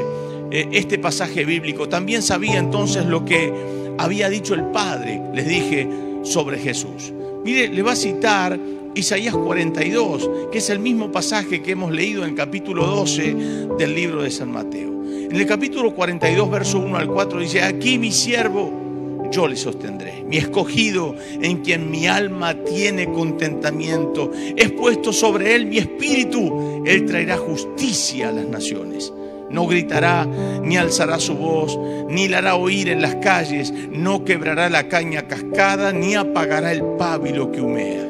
eh, 0.51 0.67
este 0.71 0.97
pasaje 0.97 1.45
bíblico. 1.45 1.87
También 1.87 2.21
sabía 2.21 2.57
entonces 2.57 3.05
lo 3.05 3.25
que 3.25 3.53
había 3.97 4.29
dicho 4.29 4.53
el 4.53 4.65
Padre, 4.65 5.21
les 5.33 5.47
dije, 5.47 5.87
sobre 6.23 6.57
Jesús. 6.59 7.13
Mire, 7.43 7.69
le 7.69 7.81
va 7.81 7.93
a 7.93 7.95
citar 7.95 8.59
Isaías 8.95 9.35
42, 9.35 10.29
que 10.51 10.57
es 10.57 10.69
el 10.69 10.79
mismo 10.79 11.11
pasaje 11.11 11.61
que 11.61 11.71
hemos 11.71 11.91
leído 11.91 12.23
en 12.23 12.31
el 12.31 12.35
capítulo 12.35 12.85
12 12.85 13.67
del 13.77 13.95
libro 13.95 14.23
de 14.23 14.31
San 14.31 14.51
Mateo. 14.51 14.89
En 15.05 15.35
el 15.35 15.45
capítulo 15.45 15.93
42, 15.93 16.49
verso 16.49 16.79
1 16.79 16.97
al 16.97 17.07
4 17.07 17.39
dice, 17.39 17.61
aquí 17.61 17.97
mi 17.97 18.11
siervo, 18.11 19.29
yo 19.31 19.47
le 19.47 19.55
sostendré, 19.55 20.23
mi 20.27 20.37
escogido 20.37 21.15
en 21.39 21.61
quien 21.61 21.89
mi 21.89 22.07
alma 22.07 22.55
tiene 22.55 23.11
contentamiento, 23.11 24.31
es 24.55 24.71
puesto 24.71 25.13
sobre 25.13 25.55
él 25.55 25.67
mi 25.67 25.77
espíritu, 25.77 26.83
él 26.85 27.05
traerá 27.05 27.37
justicia 27.37 28.29
a 28.29 28.31
las 28.31 28.47
naciones 28.47 29.13
no 29.49 29.67
gritará, 29.67 30.25
ni 30.25 30.77
alzará 30.77 31.19
su 31.19 31.35
voz, 31.35 31.77
ni 32.09 32.27
la 32.27 32.39
hará 32.39 32.55
oír 32.55 32.89
en 32.89 33.01
las 33.01 33.15
calles, 33.15 33.73
no 33.91 34.23
quebrará 34.23 34.69
la 34.69 34.87
caña 34.87 35.27
cascada, 35.27 35.91
ni 35.91 36.15
apagará 36.15 36.71
el 36.71 36.83
pábilo 36.97 37.51
que 37.51 37.61
humea. 37.61 38.07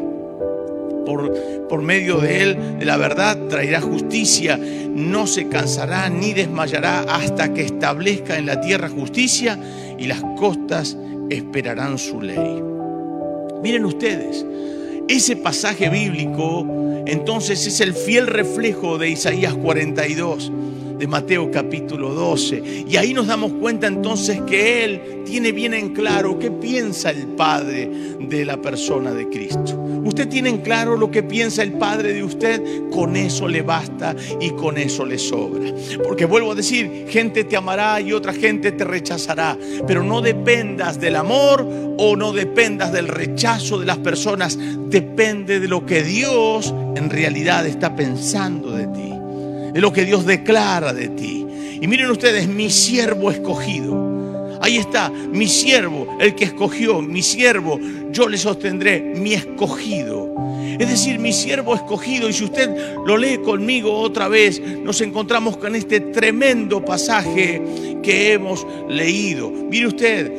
Por, 1.06 1.68
por, 1.68 1.82
medio 1.82 2.18
de 2.18 2.44
él, 2.44 2.80
de 2.80 2.86
la 2.86 2.98
verdad, 2.98 3.38
traerá 3.48 3.82
justicia, 3.82 4.60
no 4.94 5.26
se 5.26 5.48
cansará 5.48 6.10
ni 6.10 6.34
desmayará 6.34 7.02
hasta 7.02 7.54
que 7.54 7.64
establezca 7.64 8.38
en 8.38 8.46
la 8.46 8.62
tierra 8.62 8.90
justicia 8.90 9.58
y 9.98 10.06
las 10.06 10.22
costas 10.38 10.98
esperarán 11.30 11.98
su 11.98 12.22
ley. 12.22 12.62
Miren 13.64 13.86
ustedes, 13.86 14.46
ese 15.08 15.36
pasaje 15.36 15.90
bíblico 15.90 16.66
entonces 17.10 17.66
es 17.66 17.82
el 17.82 17.96
fiel 17.96 18.28
reflejo 18.28 19.00
de 19.00 19.10
Isaías 19.10 19.56
42 19.56 20.52
de 21.00 21.08
Mateo 21.08 21.50
capítulo 21.50 22.14
12. 22.14 22.84
Y 22.88 22.98
ahí 22.98 23.14
nos 23.14 23.28
damos 23.28 23.54
cuenta 23.54 23.88
entonces 23.88 24.42
que 24.42 24.84
Él 24.84 25.24
tiene 25.26 25.54
bien 25.54 25.74
en 25.74 25.94
claro 25.94 26.38
qué 26.38 26.52
piensa 26.52 27.10
el 27.10 27.26
Padre 27.28 27.90
de 28.20 28.46
la 28.46 28.62
persona 28.62 29.14
de 29.14 29.30
Cristo. 29.30 29.78
Usted 30.04 30.28
tiene 30.28 30.50
en 30.50 30.58
claro 30.58 30.98
lo 30.98 31.10
que 31.10 31.24
piensa 31.24 31.64
el 31.64 31.74
Padre 31.74 32.14
de 32.14 32.24
usted, 32.24 32.62
con 32.92 33.16
eso 33.16 33.48
le 33.48 33.62
basta 33.62 34.14
y 34.42 34.52
con 34.52 34.78
eso 34.78 35.06
le 35.06 35.18
sobra. 35.18 35.72
Porque 36.04 36.26
vuelvo 36.26 36.52
a 36.52 36.56
decir, 36.56 37.06
gente 37.08 37.46
te 37.46 37.56
amará 37.56 38.02
y 38.02 38.12
otra 38.12 38.34
gente 38.34 38.74
te 38.74 38.84
rechazará, 38.84 39.58
pero 39.88 40.04
no 40.04 40.22
dependas 40.22 41.00
del 41.00 41.16
amor 41.16 41.66
o 41.98 42.16
no 42.18 42.34
dependas 42.34 42.92
del 42.92 43.08
rechazo 43.08 43.80
de 43.80 43.86
las 43.86 44.00
personas, 44.00 44.58
depende 44.90 45.62
de 45.62 45.68
lo 45.70 45.86
que 45.86 46.04
Dios 46.04 46.74
en 46.96 47.10
realidad 47.10 47.66
está 47.66 47.96
pensando 47.96 48.72
de 48.72 48.88
ti 48.88 49.19
de 49.74 49.82
lo 49.82 49.92
que 49.94 50.06
Dios 50.06 50.26
declara 50.26 50.94
de 50.94 51.10
ti. 51.10 51.46
Y 51.82 51.88
miren 51.88 52.12
ustedes, 52.12 52.48
mi 52.48 52.70
siervo 52.70 53.32
escogido. 53.32 54.60
Ahí 54.62 54.78
está, 54.78 55.10
mi 55.10 55.48
siervo, 55.48 56.18
el 56.20 56.36
que 56.36 56.46
escogió, 56.46 57.02
mi 57.02 57.22
siervo, 57.22 57.80
yo 58.12 58.28
le 58.28 58.38
sostendré, 58.38 59.00
mi 59.16 59.34
escogido. 59.34 60.36
Es 60.78 60.90
decir, 60.90 61.20
mi 61.20 61.34
siervo 61.34 61.76
escogido. 61.76 62.30
Y 62.30 62.34
si 62.34 62.44
usted 62.44 62.70
lo 63.06 63.18
lee 63.18 63.40
conmigo 63.40 63.94
otra 63.94 64.28
vez, 64.28 64.62
nos 64.62 65.02
encontramos 65.02 65.58
con 65.58 65.76
este 65.76 66.00
tremendo 66.00 66.84
pasaje 66.84 67.62
que 68.02 68.34
hemos 68.34 68.66
leído. 68.88 69.50
Mire 69.50 69.88
usted, 69.88 70.32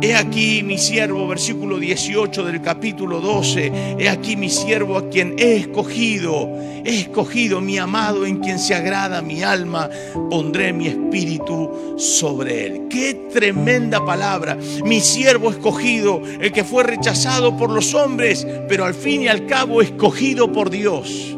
he 0.00 0.14
aquí 0.14 0.62
mi 0.62 0.78
siervo, 0.78 1.26
versículo 1.26 1.78
18 1.78 2.44
del 2.44 2.60
capítulo 2.60 3.20
12, 3.20 3.96
he 3.98 4.08
aquí 4.08 4.36
mi 4.36 4.50
siervo 4.50 4.96
a 4.98 5.08
quien 5.08 5.34
he 5.38 5.56
escogido, 5.56 6.48
he 6.84 7.00
escogido 7.00 7.60
mi 7.60 7.78
amado 7.78 8.26
en 8.26 8.38
quien 8.38 8.58
se 8.58 8.74
agrada 8.74 9.22
mi 9.22 9.42
alma, 9.42 9.88
pondré 10.30 10.72
mi 10.72 10.88
espíritu 10.88 11.96
sobre 11.96 12.66
él. 12.66 12.82
Qué 12.90 13.28
tremenda 13.32 14.04
palabra, 14.04 14.58
mi 14.84 15.00
siervo 15.00 15.50
escogido, 15.50 16.20
el 16.40 16.52
que 16.52 16.64
fue 16.64 16.84
rechazado 16.84 17.56
por 17.56 17.70
los 17.70 17.94
hombres, 17.94 18.46
pero 18.68 18.84
al 18.84 18.94
fin 18.94 19.22
y 19.22 19.28
al 19.28 19.46
cabo 19.46 19.73
escogido 19.80 20.52
por 20.52 20.70
Dios. 20.70 21.36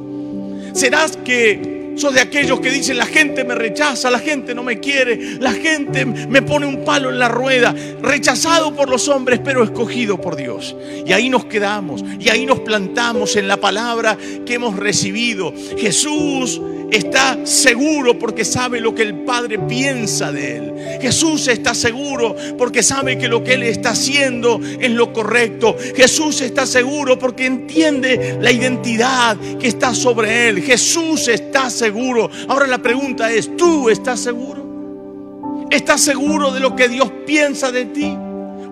Serás 0.73 1.17
que 1.17 1.95
sos 1.97 2.13
de 2.13 2.21
aquellos 2.21 2.61
que 2.61 2.71
dicen 2.71 2.99
la 2.99 3.07
gente 3.07 3.45
me 3.45 3.55
rechaza, 3.55 4.11
la 4.11 4.19
gente 4.19 4.55
no 4.55 4.63
me 4.63 4.79
quiere, 4.79 5.39
la 5.41 5.53
gente 5.53 6.05
me 6.05 6.43
pone 6.43 6.67
un 6.67 6.85
palo 6.85 7.09
en 7.11 7.19
la 7.19 7.29
rueda, 7.29 7.75
rechazado 8.03 8.75
por 8.75 8.89
los 8.91 9.09
hombres, 9.09 9.41
pero 9.43 9.65
escogido 9.65 10.21
por 10.21 10.37
Dios. 10.37 10.77
Y 11.07 11.13
ahí 11.13 11.29
nos 11.29 11.47
quedamos, 11.47 12.05
y 12.21 12.29
ahí 12.29 12.47
nos 12.47 12.61
plantamos 12.61 13.37
en 13.37 13.49
la 13.49 13.57
palabra 13.57 14.17
que 14.45 14.55
hemos 14.55 14.77
recibido. 14.77 15.53
Jesús 15.79 16.61
está 16.91 17.45
seguro 17.45 18.19
porque 18.19 18.45
sabe 18.45 18.81
lo 18.81 18.95
que 18.95 19.03
el 19.03 19.15
Padre 19.25 19.59
piensa 19.59 20.33
de 20.33 20.57
él. 20.57 20.73
Jesús 21.01 21.49
está 21.49 21.75
seguro 21.75 22.37
porque 22.57 22.83
sabe 22.83 23.19
que 23.19 23.29
lo 23.29 23.43
que 23.43 23.55
él 23.55 23.63
está 23.65 23.91
haciendo 23.91 24.61
es 24.81 24.91
lo 24.91 25.13
correcto. 25.13 25.77
Jesús 25.95 26.41
está 26.41 26.67
seguro 26.67 27.19
porque 27.19 27.47
entiende 27.47 28.39
la 28.41 28.53
identidad 28.53 29.37
que 29.59 29.69
está 29.69 29.95
sobre 29.95 30.49
él. 30.49 30.63
Jesús 30.63 31.29
está 31.29 31.71
seguro. 31.71 32.31
Ahora 32.49 32.67
la 32.67 32.79
pregunta 32.79 33.31
es, 33.31 33.57
¿tú 33.57 33.91
estás 33.91 34.21
seguro? 34.21 35.67
¿Estás 35.71 36.01
seguro 36.01 36.53
de 36.53 36.61
lo 36.61 36.77
que 36.77 36.89
Dios 36.89 37.11
piensa 37.27 37.73
de 37.73 37.87
ti? 37.87 38.17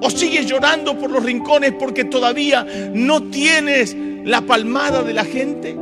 ¿O 0.00 0.10
sigues 0.10 0.46
llorando 0.46 0.98
por 0.98 1.10
los 1.10 1.22
rincones 1.24 1.72
porque 1.78 2.04
todavía 2.04 2.66
no 2.92 3.24
tienes 3.24 3.96
la 4.24 4.42
palmada 4.42 5.02
de 5.02 5.14
la 5.14 5.24
gente? 5.24 5.76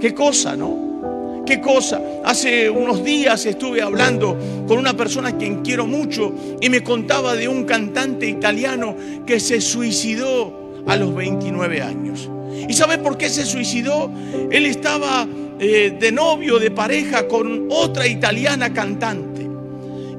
Qué 0.00 0.14
cosa, 0.14 0.56
¿no? 0.56 1.42
Qué 1.46 1.60
cosa. 1.60 2.00
Hace 2.24 2.70
unos 2.70 3.04
días 3.04 3.44
estuve 3.44 3.82
hablando 3.82 4.36
con 4.66 4.78
una 4.78 4.96
persona 4.96 5.30
a 5.30 5.36
quien 5.36 5.62
quiero 5.62 5.86
mucho 5.86 6.32
y 6.60 6.70
me 6.70 6.82
contaba 6.82 7.34
de 7.34 7.48
un 7.48 7.64
cantante 7.64 8.26
italiano 8.26 8.96
que 9.26 9.38
se 9.40 9.60
suicidó 9.60 10.82
a 10.86 10.96
los 10.96 11.14
29 11.14 11.82
años. 11.82 12.30
¿Y 12.68 12.72
sabe 12.72 12.98
por 12.98 13.18
qué 13.18 13.28
se 13.28 13.44
suicidó? 13.44 14.10
Él 14.50 14.64
estaba 14.66 15.26
eh, 15.58 15.96
de 16.00 16.12
novio, 16.12 16.58
de 16.58 16.70
pareja 16.70 17.28
con 17.28 17.68
otra 17.70 18.06
italiana 18.06 18.72
cantante. 18.72 19.46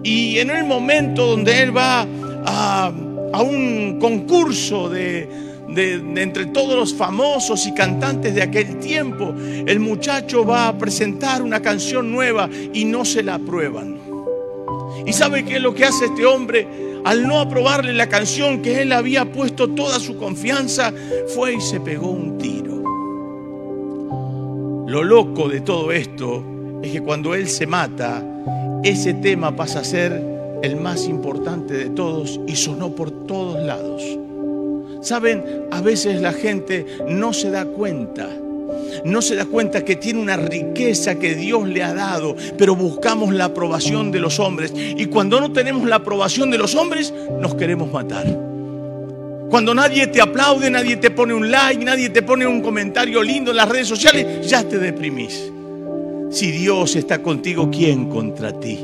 Y 0.04 0.38
en 0.38 0.52
el 0.52 0.64
momento 0.64 1.26
donde 1.26 1.64
él 1.64 1.76
va 1.76 2.06
a, 2.46 2.94
a 3.34 3.42
un 3.42 3.98
concurso 4.00 4.90
de, 4.90 5.28
de, 5.68 5.94
entre 6.22 6.48
todos 6.48 6.76
los 6.76 6.94
famosos 6.94 7.66
y 7.68 7.74
cantantes 7.74 8.36
de 8.36 8.42
aquel 8.42 8.80
tiempo, 8.80 9.34
el 9.66 9.80
muchacho 9.80 10.46
va 10.46 10.68
a 10.68 10.78
presentar 10.78 11.42
una 11.42 11.62
canción 11.62 12.12
nueva 12.12 12.50
y 12.74 12.86
no 12.86 13.06
se 13.06 13.24
la 13.24 13.36
aprueban. 13.36 14.00
¿Y 15.06 15.14
sabe 15.14 15.44
qué 15.46 15.56
es 15.56 15.62
lo 15.62 15.74
que 15.74 15.86
hace 15.86 16.06
este 16.06 16.26
hombre? 16.26 16.68
Al 17.04 17.28
no 17.28 17.40
aprobarle 17.40 17.94
la 17.94 18.10
canción 18.10 18.62
que 18.62 18.82
él 18.82 18.92
había 18.92 19.26
puesto 19.32 19.70
toda 19.70 20.00
su 20.00 20.18
confianza, 20.18 20.92
fue 21.36 21.56
y 21.56 21.62
se 21.62 21.80
pegó 21.80 22.10
un 22.10 22.38
tiro. 22.38 22.76
Lo 24.88 25.04
loco 25.04 25.50
de 25.50 25.62
todo 25.62 25.92
esto 25.92 26.44
es 26.82 26.92
que 26.92 27.02
cuando 27.02 27.36
él 27.36 27.48
se 27.48 27.68
mata, 27.68 28.24
ese 28.84 29.14
tema 29.16 29.56
pasa 29.56 29.80
a 29.80 29.84
ser 29.84 30.36
el 30.62 30.76
más 30.78 31.08
importante 31.08 31.74
de 31.76 31.90
todos 31.90 32.40
y 32.48 32.56
sonó 32.56 32.96
por 32.96 33.12
todos 33.28 33.64
lados. 33.64 34.04
Saben, 35.06 35.68
a 35.70 35.82
veces 35.82 36.20
la 36.20 36.34
gente 36.34 36.84
no 37.08 37.32
se 37.32 37.52
da 37.52 37.64
cuenta 37.64 38.28
no 39.04 39.22
se 39.22 39.36
da 39.36 39.46
cuenta 39.46 39.86
que 39.86 39.96
tiene 39.96 40.20
una 40.20 40.36
riqueza 40.36 41.20
que 41.20 41.36
Dios 41.36 41.68
le 41.68 41.84
ha 41.84 41.94
dado, 41.94 42.36
pero 42.58 42.76
buscamos 42.76 43.34
la 43.34 43.46
aprobación 43.46 44.12
de 44.12 44.20
los 44.20 44.40
hombres. 44.40 44.74
Y 44.76 45.06
cuando 45.06 45.40
no 45.40 45.52
tenemos 45.52 45.88
la 45.88 45.98
aprobación 45.98 46.50
de 46.50 46.58
los 46.58 46.74
hombres, 46.74 47.14
nos 47.40 47.54
queremos 47.54 47.92
matar. 47.92 48.26
Cuando 49.50 49.76
nadie 49.76 50.08
te 50.08 50.22
aplaude, 50.22 50.72
nadie 50.72 50.98
te 50.98 51.12
pone 51.12 51.36
un 51.36 51.52
like, 51.52 51.86
nadie 51.86 52.10
te 52.10 52.24
pone 52.24 52.48
un 52.48 52.62
comentario 52.62 53.22
lindo 53.22 53.52
en 53.52 53.58
las 53.58 53.70
redes 53.70 53.88
sociales, 53.88 54.48
ya 54.48 54.64
te 54.64 54.80
deprimís. 54.80 55.52
Si 56.32 56.52
Dios 56.52 56.96
está 56.96 57.22
contigo, 57.22 57.70
¿quién 57.70 58.10
contra 58.10 58.60
ti? 58.60 58.80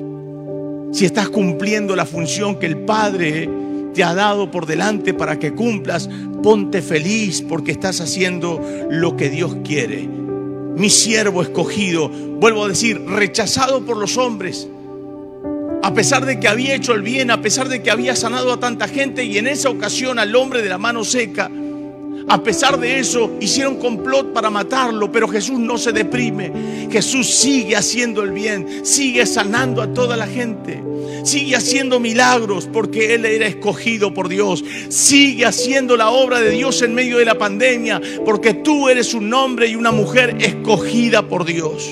Si 0.92 1.06
estás 1.06 1.30
cumpliendo 1.30 1.96
la 1.96 2.06
función 2.06 2.60
que 2.60 2.68
el 2.68 2.78
Padre 2.78 3.50
te 3.94 4.04
ha 4.04 4.14
dado 4.14 4.52
por 4.52 4.66
delante 4.66 5.14
para 5.14 5.40
que 5.40 5.54
cumplas, 5.54 6.10
ponte 6.42 6.82
feliz 6.82 7.42
porque 7.42 7.72
estás 7.72 8.02
haciendo 8.02 8.62
lo 8.90 9.16
que 9.18 9.30
Dios 9.30 9.58
quiere. 9.64 10.08
Mi 10.76 10.90
siervo 10.90 11.42
escogido, 11.42 12.10
vuelvo 12.10 12.66
a 12.66 12.70
decir, 12.70 13.02
rechazado 13.06 13.86
por 13.86 13.98
los 13.98 14.18
hombres, 14.18 14.68
a 15.84 15.94
pesar 15.94 16.26
de 16.26 16.40
que 16.40 16.48
había 16.48 16.76
hecho 16.76 16.94
el 16.94 17.02
bien, 17.02 17.32
a 17.32 17.42
pesar 17.42 17.68
de 17.68 17.82
que 17.82 17.92
había 17.92 18.16
sanado 18.16 18.54
a 18.54 18.60
tanta 18.60 18.88
gente 18.88 19.26
y 19.26 19.38
en 19.38 19.48
esa 19.48 19.70
ocasión 19.70 20.20
al 20.20 20.36
hombre 20.36 20.62
de 20.62 20.70
la 20.70 20.78
mano 20.78 21.04
seca, 21.04 21.50
a 22.32 22.42
pesar 22.42 22.80
de 22.80 22.98
eso, 22.98 23.30
hicieron 23.42 23.76
complot 23.76 24.32
para 24.32 24.50
matarlo, 24.50 25.12
pero 25.12 25.28
Jesús 25.28 25.60
no 25.60 25.78
se 25.78 25.92
deprime. 25.92 26.88
Jesús 26.90 27.30
sigue 27.30 27.76
haciendo 27.76 28.24
el 28.24 28.32
bien, 28.32 28.86
sigue 28.86 29.26
sanando 29.26 29.82
a 29.82 29.94
toda 29.94 30.16
la 30.16 30.28
gente, 30.28 30.82
sigue 31.26 31.58
haciendo 31.58 32.00
milagros 32.00 32.70
porque 32.72 33.16
Él 33.16 33.26
era 33.26 33.48
escogido 33.48 34.14
por 34.14 34.30
Dios, 34.30 34.64
sigue 34.88 35.46
haciendo 35.46 35.98
la 35.98 36.10
obra 36.10 36.40
de 36.40 36.52
Dios 36.52 36.82
en 36.82 36.96
medio 36.96 37.18
de 37.18 37.26
la 37.26 37.38
pandemia 37.38 38.02
porque 38.24 38.54
tú 38.54 38.88
eres 38.88 39.14
un 39.14 39.34
hombre 39.34 39.68
y 39.68 39.76
una 39.76 39.92
mujer 39.92 40.38
escogida 40.40 41.24
por 41.24 41.44
Dios. 41.44 41.86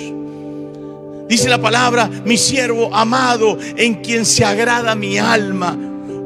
Dice 1.27 1.49
la 1.49 1.59
palabra, 1.59 2.09
mi 2.23 2.37
siervo 2.37 2.95
amado, 2.95 3.57
en 3.75 3.95
quien 3.95 4.25
se 4.25 4.45
agrada 4.45 4.95
mi 4.95 5.17
alma. 5.17 5.77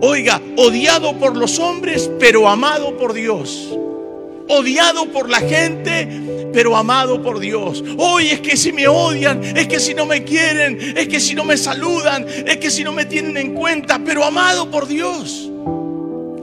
Oiga, 0.01 0.39
odiado 0.55 1.17
por 1.17 1.35
los 1.35 1.57
hombres, 1.57 2.11
pero 2.19 2.47
amado 2.47 2.95
por 2.95 3.13
Dios 3.13 3.75
odiado 4.47 5.05
por 5.11 5.29
la 5.29 5.39
gente, 5.39 6.49
pero 6.53 6.75
amado 6.75 7.21
por 7.21 7.39
Dios. 7.39 7.83
Hoy 7.97 8.27
es 8.27 8.41
que 8.41 8.55
si 8.57 8.71
me 8.71 8.87
odian, 8.87 9.43
es 9.43 9.67
que 9.67 9.79
si 9.79 9.93
no 9.93 10.05
me 10.05 10.23
quieren, 10.23 10.77
es 10.95 11.07
que 11.07 11.19
si 11.19 11.33
no 11.33 11.43
me 11.43 11.57
saludan, 11.57 12.25
es 12.27 12.57
que 12.57 12.69
si 12.69 12.83
no 12.83 12.91
me 12.91 13.05
tienen 13.05 13.37
en 13.37 13.53
cuenta, 13.53 13.99
pero 14.03 14.23
amado 14.23 14.69
por 14.69 14.87
Dios. 14.87 15.49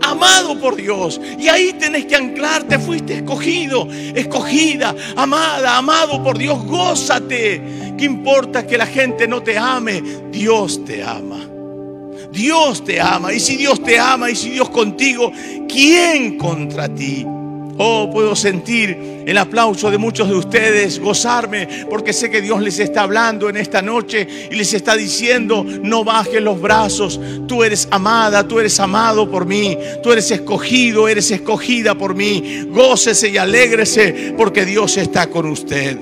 Amado 0.03 0.59
por 0.59 0.77
Dios. 0.77 1.21
Y 1.39 1.49
ahí 1.49 1.73
tenés 1.75 2.07
que 2.07 2.17
anclarte. 2.17 2.79
Fuiste 2.79 3.15
escogido, 3.15 3.87
escogida, 4.15 4.95
amada, 5.15 5.77
amado 5.77 6.23
por 6.23 6.37
Dios. 6.37 6.65
Gózate. 6.65 7.63
¿Qué 7.97 8.07
importa 8.07 8.67
que 8.67 8.77
la 8.77 8.87
gente 8.87 9.29
no 9.29 9.43
te 9.43 9.57
ame? 9.57 10.03
Dios 10.33 10.85
te 10.85 11.05
ama. 11.05 11.47
Dios 12.33 12.85
te 12.85 13.01
ama. 13.01 13.33
Y 13.33 13.41
si 13.41 13.57
Dios 13.57 13.83
te 13.83 13.99
ama 14.01 14.31
y 14.31 14.37
si 14.37 14.51
Dios 14.51 14.71
contigo, 14.71 15.31
¿quién 15.69 16.39
contra 16.39 16.89
ti? 16.89 17.25
Oh, 17.83 18.11
puedo 18.13 18.37
sentir 18.37 19.25
el 19.25 19.39
aplauso 19.39 19.91
de 19.91 19.97
muchos 19.97 20.29
de 20.29 20.35
ustedes, 20.35 21.01
gozarme, 21.01 21.67
porque 21.89 22.13
sé 22.13 22.31
que 22.31 22.43
Dios 22.43 22.61
les 22.61 22.79
está 22.79 23.05
hablando 23.05 23.49
en 23.49 23.57
esta 23.57 23.81
noche 23.81 24.29
y 24.51 24.55
les 24.55 24.75
está 24.75 24.95
diciendo, 24.95 25.65
no 25.65 26.05
bajes 26.05 26.43
los 26.43 26.61
brazos, 26.61 27.19
tú 27.49 27.65
eres 27.65 27.89
amada, 27.91 28.47
tú 28.47 28.61
eres 28.61 28.79
amado 28.81 29.31
por 29.31 29.47
mí, 29.47 29.79
tú 30.03 30.13
eres 30.13 30.31
escogido, 30.31 31.09
eres 31.09 31.31
escogida 31.31 31.95
por 31.95 32.15
mí, 32.15 32.67
gócese 32.69 33.31
y 33.31 33.39
alégrese 33.39 34.35
porque 34.37 34.67
Dios 34.67 34.99
está 34.99 35.29
con 35.29 35.47
usted. 35.47 35.97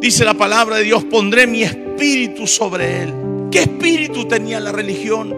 Dice 0.00 0.26
la 0.26 0.34
palabra 0.34 0.76
de 0.76 0.84
Dios, 0.84 1.02
pondré 1.04 1.46
mi 1.46 1.62
espíritu 1.62 2.46
sobre 2.46 3.04
él. 3.04 3.14
¿Qué 3.50 3.60
espíritu 3.60 4.28
tenía 4.28 4.60
la 4.60 4.70
religión? 4.70 5.34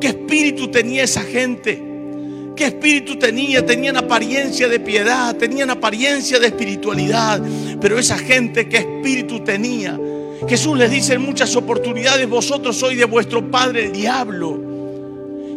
¿Qué 0.00 0.08
espíritu 0.08 0.66
tenía 0.66 1.04
esa 1.04 1.22
gente? 1.22 1.89
¿Qué 2.60 2.66
espíritu 2.66 3.16
tenía? 3.16 3.64
Tenían 3.64 3.96
apariencia 3.96 4.68
de 4.68 4.78
piedad, 4.78 5.34
tenían 5.34 5.70
apariencia 5.70 6.38
de 6.38 6.48
espiritualidad, 6.48 7.40
pero 7.80 7.98
esa 7.98 8.18
gente, 8.18 8.68
¿qué 8.68 8.76
espíritu 8.76 9.42
tenía? 9.42 9.98
Jesús 10.46 10.76
les 10.76 10.90
dice 10.90 11.14
en 11.14 11.22
muchas 11.22 11.56
oportunidades, 11.56 12.28
vosotros 12.28 12.76
sois 12.76 12.98
de 12.98 13.06
vuestro 13.06 13.50
padre 13.50 13.86
el 13.86 13.92
diablo. 13.92 14.60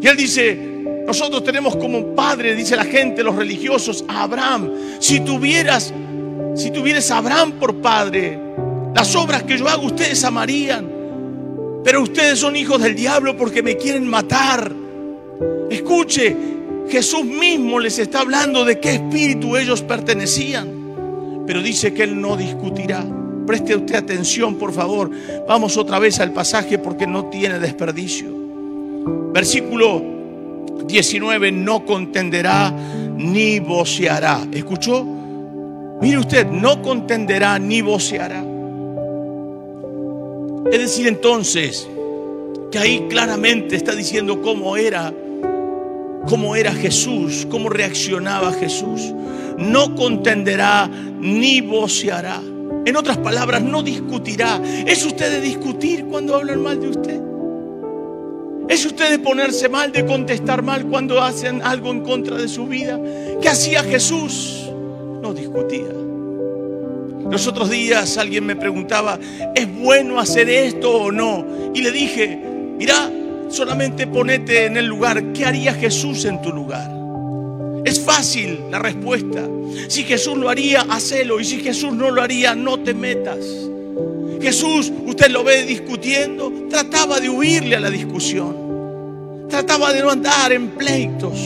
Y 0.01 0.07
él 0.07 0.15
dice, 0.15 0.57
nosotros 1.05 1.43
tenemos 1.43 1.75
como 1.75 2.15
padre, 2.15 2.55
dice 2.55 2.77
la 2.77 2.85
gente, 2.85 3.21
los 3.21 3.35
religiosos, 3.35 4.05
a 4.07 4.23
Abraham. 4.23 4.71
Si 4.99 5.19
tuvieras, 5.19 5.93
si 6.55 6.71
tuvieras 6.71 7.11
Abraham 7.11 7.59
por 7.59 7.81
padre, 7.81 8.39
las 8.95 9.13
obras 9.17 9.43
que 9.43 9.57
yo 9.57 9.67
hago 9.67 9.87
ustedes 9.87 10.23
amarían. 10.23 10.89
Pero 11.83 12.01
ustedes 12.01 12.39
son 12.39 12.55
hijos 12.55 12.81
del 12.81 12.95
diablo 12.95 13.35
porque 13.35 13.61
me 13.61 13.75
quieren 13.75 14.07
matar. 14.07 14.71
Escuche, 15.69 16.53
Jesús 16.89 17.25
mismo 17.25 17.79
les 17.79 17.99
está 17.99 18.21
hablando 18.21 18.65
de 18.65 18.79
qué 18.79 18.95
espíritu 18.95 19.57
ellos 19.57 19.81
pertenecían. 19.81 20.83
Pero 21.45 21.61
dice 21.61 21.93
que 21.93 22.03
Él 22.03 22.19
no 22.19 22.37
discutirá. 22.37 23.03
Preste 23.45 23.75
usted 23.75 23.95
atención, 23.95 24.55
por 24.55 24.71
favor. 24.71 25.09
Vamos 25.47 25.75
otra 25.77 25.99
vez 25.99 26.19
al 26.19 26.31
pasaje 26.31 26.77
porque 26.77 27.07
no 27.07 27.25
tiene 27.25 27.59
desperdicio. 27.59 28.29
Versículo 29.33 30.01
19, 30.85 31.51
no 31.51 31.85
contenderá 31.85 32.71
ni 33.17 33.59
voceará. 33.59 34.47
¿Escuchó? 34.51 35.05
Mire 36.01 36.17
usted, 36.17 36.47
no 36.47 36.81
contenderá 36.81 37.59
ni 37.59 37.81
voceará. 37.81 38.43
Es 40.71 40.79
decir, 40.79 41.07
entonces, 41.07 41.87
que 42.71 42.79
ahí 42.79 43.05
claramente 43.09 43.75
está 43.75 43.93
diciendo 43.93 44.41
cómo 44.41 44.77
era 44.77 45.13
cómo 46.27 46.55
era 46.55 46.71
Jesús, 46.73 47.47
cómo 47.49 47.69
reaccionaba 47.69 48.51
Jesús. 48.53 49.13
No 49.57 49.95
contenderá 49.95 50.89
ni 51.19 51.61
voceará. 51.61 52.41
En 52.85 52.95
otras 52.97 53.17
palabras, 53.17 53.61
no 53.61 53.81
discutirá. 53.83 54.61
¿Es 54.85 55.05
usted 55.05 55.31
de 55.31 55.41
discutir 55.41 56.05
cuando 56.05 56.35
hablan 56.35 56.61
mal 56.61 56.79
de 56.79 56.89
usted? 56.89 57.21
¿Es 58.67 58.85
usted 58.85 59.09
de 59.09 59.19
ponerse 59.19 59.69
mal, 59.69 59.91
de 59.91 60.05
contestar 60.05 60.63
mal 60.63 60.85
cuando 60.87 61.21
hacen 61.21 61.61
algo 61.61 61.91
en 61.91 62.01
contra 62.01 62.37
de 62.37 62.47
su 62.47 62.65
vida? 62.65 62.99
¿Qué 63.41 63.49
hacía 63.49 63.83
Jesús? 63.83 64.69
No 65.21 65.33
discutía. 65.33 65.89
Los 67.29 67.47
otros 67.47 67.69
días 67.69 68.17
alguien 68.17 68.45
me 68.45 68.55
preguntaba, 68.55 69.19
¿es 69.55 69.79
bueno 69.79 70.19
hacer 70.19 70.49
esto 70.49 70.91
o 70.91 71.11
no? 71.11 71.45
Y 71.73 71.81
le 71.81 71.91
dije, 71.91 72.39
mira, 72.77 73.09
Solamente 73.53 74.07
ponete 74.07 74.65
en 74.65 74.77
el 74.77 74.87
lugar. 74.87 75.31
¿Qué 75.31 75.45
haría 75.45 75.75
Jesús 75.75 76.25
en 76.25 76.41
tu 76.41 76.51
lugar? 76.51 76.89
Es 77.85 77.99
fácil 77.99 78.59
la 78.71 78.79
respuesta. 78.79 79.47
Si 79.89 80.03
Jesús 80.05 80.35
lo 80.35 80.49
haría, 80.49 80.81
hacelo. 80.89 81.39
Y 81.39 81.45
si 81.45 81.61
Jesús 81.61 81.93
no 81.93 82.09
lo 82.09 82.23
haría, 82.23 82.55
no 82.55 82.79
te 82.79 82.95
metas. 82.95 83.45
Jesús, 84.41 84.91
usted 85.05 85.29
lo 85.29 85.43
ve 85.43 85.65
discutiendo, 85.65 86.51
trataba 86.67 87.19
de 87.19 87.29
huirle 87.29 87.75
a 87.75 87.79
la 87.79 87.91
discusión. 87.91 89.45
Trataba 89.49 89.93
de 89.93 90.01
no 90.01 90.09
andar 90.09 90.51
en 90.51 90.69
pleitos. 90.71 91.37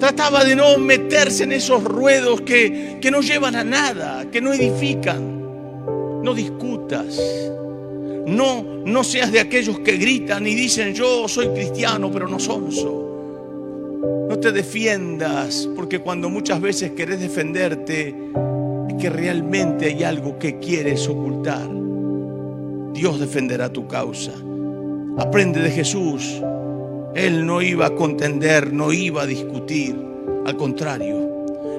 Trataba 0.00 0.42
de 0.42 0.56
no 0.56 0.76
meterse 0.76 1.44
en 1.44 1.52
esos 1.52 1.84
ruedos 1.84 2.40
que, 2.40 2.98
que 3.00 3.12
no 3.12 3.20
llevan 3.20 3.54
a 3.54 3.62
nada, 3.62 4.24
que 4.28 4.40
no 4.40 4.52
edifican. 4.52 6.20
No 6.24 6.34
discutas. 6.34 7.16
No, 8.26 8.62
no 8.62 9.04
seas 9.04 9.32
de 9.32 9.40
aquellos 9.40 9.80
que 9.80 9.96
gritan 9.96 10.46
y 10.46 10.54
dicen 10.54 10.94
yo 10.94 11.26
soy 11.28 11.48
cristiano 11.48 12.10
pero 12.12 12.28
no 12.28 12.38
sonso. 12.38 13.00
No 14.28 14.38
te 14.38 14.52
defiendas 14.52 15.68
porque 15.74 16.00
cuando 16.00 16.30
muchas 16.30 16.60
veces 16.60 16.92
querés 16.92 17.20
defenderte 17.20 18.14
es 18.88 18.94
que 19.00 19.10
realmente 19.10 19.86
hay 19.86 20.04
algo 20.04 20.38
que 20.38 20.58
quieres 20.58 21.08
ocultar. 21.08 21.68
Dios 22.92 23.18
defenderá 23.18 23.72
tu 23.72 23.86
causa. 23.88 24.32
Aprende 25.18 25.60
de 25.60 25.70
Jesús. 25.70 26.42
Él 27.14 27.44
no 27.44 27.60
iba 27.60 27.86
a 27.86 27.94
contender, 27.94 28.72
no 28.72 28.92
iba 28.92 29.22
a 29.22 29.26
discutir. 29.26 29.96
Al 30.46 30.56
contrario, 30.56 31.31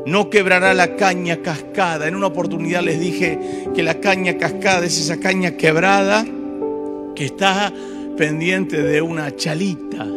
no 0.06 0.30
quebrará 0.30 0.74
la 0.74 0.96
caña 0.96 1.38
cascada. 1.38 2.08
En 2.08 2.16
una 2.16 2.28
oportunidad 2.28 2.82
les 2.82 3.00
dije 3.00 3.40
que 3.74 3.84
la 3.84 4.00
caña 4.00 4.38
cascada 4.38 4.86
es 4.86 5.00
esa 5.00 5.18
caña 5.18 5.52
quebrada 5.52 6.26
que 7.16 7.26
está 7.26 7.72
pendiente 8.18 8.82
de 8.82 9.02
una 9.02 9.36
chalita. 9.36 10.08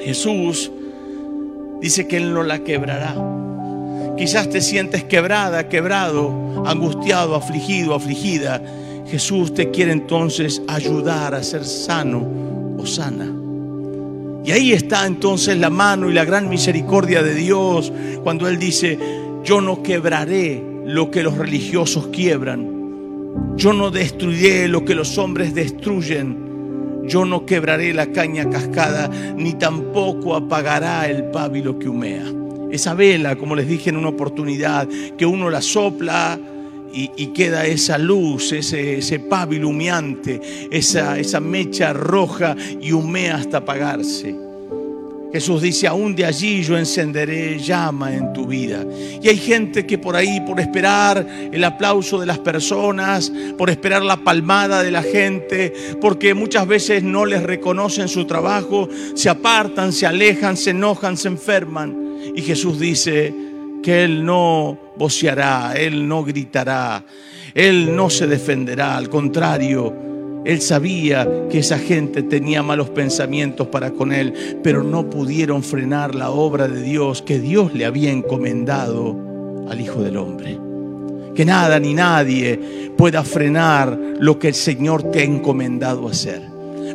Jesús 0.00 0.70
dice 1.80 2.06
que 2.08 2.16
Él 2.16 2.34
no 2.34 2.42
la 2.42 2.64
quebrará. 2.64 3.14
Quizás 4.16 4.50
te 4.50 4.60
sientes 4.60 5.04
quebrada, 5.04 5.68
quebrado, 5.68 6.64
angustiado, 6.66 7.34
afligido, 7.34 7.94
afligida. 7.94 8.62
Jesús 9.06 9.54
te 9.54 9.70
quiere 9.70 9.92
entonces 9.92 10.62
ayudar 10.68 11.34
a 11.34 11.42
ser 11.42 11.64
sano 11.64 12.26
o 12.78 12.86
sana. 12.86 13.41
Y 14.44 14.50
ahí 14.50 14.72
está 14.72 15.06
entonces 15.06 15.56
la 15.58 15.70
mano 15.70 16.10
y 16.10 16.12
la 16.12 16.24
gran 16.24 16.48
misericordia 16.48 17.22
de 17.22 17.34
Dios 17.34 17.92
cuando 18.24 18.48
Él 18.48 18.58
dice, 18.58 18.98
yo 19.44 19.60
no 19.60 19.82
quebraré 19.82 20.62
lo 20.84 21.10
que 21.10 21.22
los 21.22 21.38
religiosos 21.38 22.08
quiebran, 22.08 23.56
yo 23.56 23.72
no 23.72 23.90
destruiré 23.90 24.66
lo 24.66 24.84
que 24.84 24.96
los 24.96 25.16
hombres 25.16 25.54
destruyen, 25.54 27.02
yo 27.04 27.24
no 27.24 27.46
quebraré 27.46 27.92
la 27.92 28.06
caña 28.06 28.50
cascada, 28.50 29.08
ni 29.36 29.54
tampoco 29.54 30.34
apagará 30.34 31.08
el 31.08 31.24
pábilo 31.30 31.78
que 31.78 31.88
humea. 31.88 32.24
Esa 32.70 32.94
vela, 32.94 33.36
como 33.36 33.54
les 33.54 33.68
dije 33.68 33.90
en 33.90 33.96
una 33.96 34.08
oportunidad, 34.08 34.88
que 35.16 35.26
uno 35.26 35.50
la 35.50 35.60
sopla, 35.60 36.38
y, 36.92 37.26
queda 37.28 37.66
esa 37.66 37.98
luz, 37.98 38.52
ese, 38.52 38.98
ese 38.98 39.18
pábilo 39.18 39.68
humeante, 39.68 40.40
esa, 40.70 41.18
esa 41.18 41.40
mecha 41.40 41.92
roja 41.92 42.54
y 42.80 42.92
humea 42.92 43.36
hasta 43.36 43.58
apagarse. 43.58 44.34
Jesús 45.32 45.62
dice, 45.62 45.86
aún 45.86 46.14
de 46.14 46.26
allí 46.26 46.62
yo 46.62 46.76
encenderé 46.76 47.58
llama 47.58 48.14
en 48.14 48.34
tu 48.34 48.46
vida. 48.46 48.84
Y 49.22 49.28
hay 49.28 49.38
gente 49.38 49.86
que 49.86 49.96
por 49.96 50.14
ahí, 50.14 50.42
por 50.42 50.60
esperar 50.60 51.26
el 51.50 51.64
aplauso 51.64 52.20
de 52.20 52.26
las 52.26 52.38
personas, 52.38 53.32
por 53.56 53.70
esperar 53.70 54.02
la 54.02 54.18
palmada 54.18 54.82
de 54.82 54.90
la 54.90 55.02
gente, 55.02 55.72
porque 56.02 56.34
muchas 56.34 56.66
veces 56.66 57.02
no 57.02 57.24
les 57.24 57.42
reconocen 57.42 58.08
su 58.08 58.26
trabajo, 58.26 58.90
se 59.14 59.30
apartan, 59.30 59.94
se 59.94 60.06
alejan, 60.06 60.58
se 60.58 60.70
enojan, 60.70 61.16
se 61.16 61.28
enferman. 61.28 61.96
Y 62.36 62.42
Jesús 62.42 62.78
dice 62.78 63.34
que 63.82 64.04
Él 64.04 64.26
no 64.26 64.78
voceará, 64.96 65.74
Él 65.76 66.06
no 66.06 66.24
gritará, 66.24 67.04
Él 67.54 67.94
no 67.94 68.10
se 68.10 68.26
defenderá, 68.26 68.96
al 68.96 69.08
contrario, 69.08 69.94
Él 70.44 70.60
sabía 70.60 71.28
que 71.50 71.60
esa 71.60 71.78
gente 71.78 72.22
tenía 72.22 72.62
malos 72.62 72.90
pensamientos 72.90 73.68
para 73.68 73.92
con 73.92 74.12
Él, 74.12 74.60
pero 74.62 74.82
no 74.82 75.08
pudieron 75.08 75.62
frenar 75.62 76.14
la 76.14 76.30
obra 76.30 76.68
de 76.68 76.82
Dios 76.82 77.22
que 77.22 77.38
Dios 77.38 77.74
le 77.74 77.84
había 77.84 78.10
encomendado 78.10 79.16
al 79.68 79.80
Hijo 79.80 80.02
del 80.02 80.16
Hombre. 80.16 80.58
Que 81.34 81.44
nada 81.44 81.80
ni 81.80 81.94
nadie 81.94 82.92
pueda 82.96 83.24
frenar 83.24 83.98
lo 84.18 84.38
que 84.38 84.48
el 84.48 84.54
Señor 84.54 85.10
te 85.10 85.20
ha 85.20 85.24
encomendado 85.24 86.06
hacer 86.08 86.51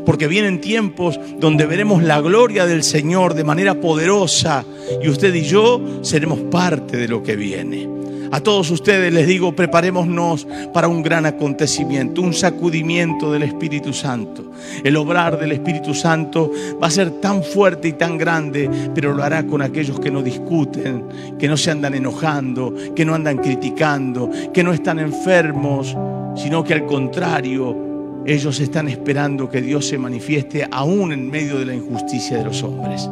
porque 0.08 0.30
vienen 0.30 0.62
tiempos 0.62 1.20
donde 1.38 1.66
veremos 1.66 2.02
la 2.02 2.22
gloria 2.22 2.66
del 2.66 2.84
Señor 2.84 3.34
de 3.34 3.44
manera 3.44 3.82
poderosa 3.82 4.64
y 5.04 5.10
usted 5.10 5.36
y 5.36 5.42
yo 5.42 5.82
seremos 6.02 6.40
parte 6.50 6.96
de 6.96 7.10
lo 7.10 7.22
que 7.22 7.36
viene. 7.36 7.90
A 8.32 8.40
todos 8.40 8.72
ustedes 8.72 9.12
les 9.14 9.28
digo, 9.28 9.54
preparémonos 9.54 10.48
para 10.74 10.88
un 10.88 11.04
gran 11.04 11.26
acontecimiento, 11.26 12.22
un 12.22 12.34
sacudimiento 12.34 13.34
del 13.34 13.44
Espíritu 13.44 13.92
Santo. 13.92 14.54
El 14.82 14.96
obrar 14.96 15.38
del 15.38 15.52
Espíritu 15.52 15.94
Santo 15.94 16.54
va 16.82 16.88
a 16.88 16.92
ser 16.92 17.20
tan 17.20 17.44
fuerte 17.44 17.90
y 17.90 17.94
tan 17.94 18.18
grande, 18.18 18.70
pero 18.96 19.14
lo 19.14 19.22
hará 19.26 19.46
con 19.46 19.62
aquellos 19.62 20.00
que 20.00 20.10
no 20.10 20.22
discuten, 20.22 21.04
que 21.38 21.50
no 21.50 21.58
se 21.58 21.72
andan 21.72 21.96
enojando, 21.96 22.74
que 22.96 23.04
no 23.04 23.14
andan 23.14 23.40
criticando, 23.40 24.30
que 24.54 24.64
no 24.64 24.72
están 24.72 25.00
enfermos, 25.00 25.98
sino 26.38 26.64
que 26.64 26.76
al 26.76 26.86
contrario 26.86 27.87
ellos 28.28 28.60
están 28.60 28.90
esperando 28.90 29.50
que 29.50 29.62
Dios 29.62 29.88
se 29.88 29.98
manifieste 29.98 30.68
aún 30.70 31.14
en 31.14 31.32
medio 31.32 31.60
de 31.60 31.66
la 31.66 31.74
injusticia 31.74 32.38
de 32.38 32.44
los 32.44 32.62
hombres. 32.62 33.10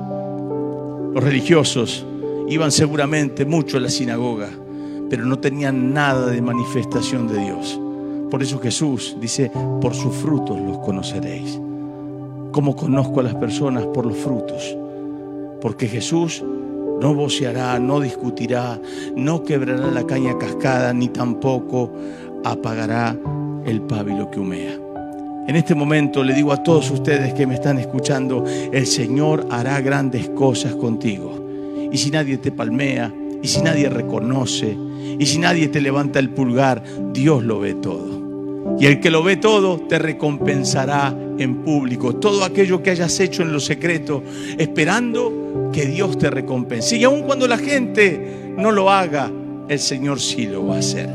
Los 1.14 1.24
religiosos 1.24 2.06
iban 2.50 2.70
seguramente 2.70 3.46
mucho 3.46 3.78
a 3.78 3.80
la 3.80 3.90
sinagoga, 3.90 4.50
pero 5.10 5.24
no 5.26 5.40
tenían 5.40 5.94
nada 5.94 6.28
de 6.28 6.42
manifestación 6.42 7.30
de 7.30 7.40
Dios. 7.40 7.80
Por 8.30 8.44
eso 8.44 8.60
Jesús 8.60 9.16
dice, 9.22 9.50
por 9.80 9.94
sus 9.94 10.14
frutos 10.14 10.60
los 10.60 10.80
conoceréis. 10.80 11.62
¿Cómo 12.52 12.76
conozco 12.76 13.22
a 13.22 13.24
las 13.24 13.36
personas? 13.36 13.86
Por 13.86 14.06
los 14.06 14.18
frutos. 14.18 14.76
Porque 15.62 15.88
Jesús 15.88 16.44
no 17.00 17.14
voceará, 17.14 17.80
no 17.80 18.02
discutirá, 18.02 18.82
no 19.16 19.44
quebrará 19.44 19.88
la 19.88 20.06
caña 20.06 20.38
cascada, 20.38 20.92
ni 20.94 21.08
tampoco 21.08 21.94
apagará 22.44 23.18
el 23.66 23.82
pábilo 23.82 24.30
que 24.30 24.42
humea. 24.42 24.85
En 25.48 25.56
este 25.56 25.76
momento 25.76 26.24
le 26.24 26.34
digo 26.34 26.52
a 26.52 26.64
todos 26.64 26.90
ustedes 26.90 27.34
que 27.34 27.46
me 27.46 27.54
están 27.54 27.78
escuchando, 27.78 28.44
el 28.72 28.88
Señor 28.88 29.48
hará 29.52 29.80
grandes 29.80 30.30
cosas 30.30 30.76
contigo. 30.76 31.88
Y 31.92 31.98
si 31.98 32.10
nadie 32.10 32.38
te 32.38 32.52
palmea, 32.52 33.14
y 33.44 33.48
si 33.48 33.62
nadie 33.62 33.88
reconoce, 33.90 34.76
y 35.20 35.26
si 35.28 35.38
nadie 35.38 35.68
te 35.68 35.82
levanta 35.82 36.18
el 36.18 36.32
pulgar, 36.32 36.82
Dios 37.14 37.44
lo 37.44 37.60
ve 37.60 37.76
todo. 37.76 38.26
Y 38.80 38.88
el 38.88 39.00
que 39.00 39.12
lo 39.12 39.22
ve 39.22 39.38
todo 39.38 39.82
te 39.82 40.00
recompensará 40.00 41.16
en 41.38 41.58
público. 41.58 42.16
Todo 42.16 42.44
aquello 42.44 42.82
que 42.82 42.90
hayas 42.90 43.20
hecho 43.20 43.44
en 43.44 43.54
lo 43.54 43.60
secreto, 43.60 44.24
esperando 44.58 45.70
que 45.72 45.86
Dios 45.86 46.18
te 46.18 46.32
recompense. 46.32 46.98
Y 46.98 47.04
aun 47.04 47.22
cuando 47.22 47.48
la 47.48 47.60
gente 47.60 48.54
no 48.58 48.72
lo 48.72 48.90
haga, 48.90 49.32
el 49.70 49.80
Señor 49.80 50.20
sí 50.20 50.48
lo 50.48 50.66
va 50.66 50.78
a 50.78 50.80
hacer. 50.80 51.10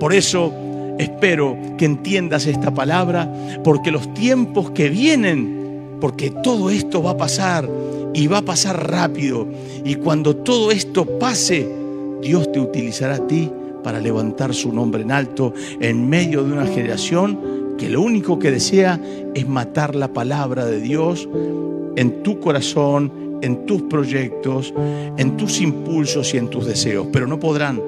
Por 0.00 0.14
eso 0.14 0.52
Espero 0.98 1.56
que 1.76 1.84
entiendas 1.84 2.46
esta 2.46 2.72
palabra 2.72 3.32
porque 3.64 3.90
los 3.90 4.12
tiempos 4.14 4.70
que 4.70 4.88
vienen, 4.88 5.96
porque 6.00 6.30
todo 6.30 6.70
esto 6.70 7.02
va 7.02 7.12
a 7.12 7.16
pasar 7.16 7.68
y 8.12 8.26
va 8.28 8.38
a 8.38 8.42
pasar 8.42 8.90
rápido. 8.90 9.46
Y 9.84 9.96
cuando 9.96 10.36
todo 10.36 10.70
esto 10.70 11.04
pase, 11.18 11.68
Dios 12.22 12.50
te 12.52 12.60
utilizará 12.60 13.16
a 13.16 13.26
ti 13.26 13.50
para 13.82 14.00
levantar 14.00 14.54
su 14.54 14.72
nombre 14.72 15.02
en 15.02 15.12
alto 15.12 15.52
en 15.80 16.08
medio 16.08 16.42
de 16.44 16.52
una 16.52 16.66
generación 16.66 17.76
que 17.76 17.90
lo 17.90 18.00
único 18.00 18.38
que 18.38 18.50
desea 18.50 19.00
es 19.34 19.48
matar 19.48 19.94
la 19.94 20.08
palabra 20.08 20.64
de 20.64 20.80
Dios 20.80 21.28
en 21.96 22.22
tu 22.22 22.38
corazón, 22.40 23.38
en 23.42 23.66
tus 23.66 23.82
proyectos, 23.82 24.72
en 25.16 25.36
tus 25.36 25.60
impulsos 25.60 26.32
y 26.34 26.38
en 26.38 26.48
tus 26.48 26.66
deseos. 26.66 27.08
Pero 27.12 27.26
no 27.26 27.38
podrán, 27.38 27.80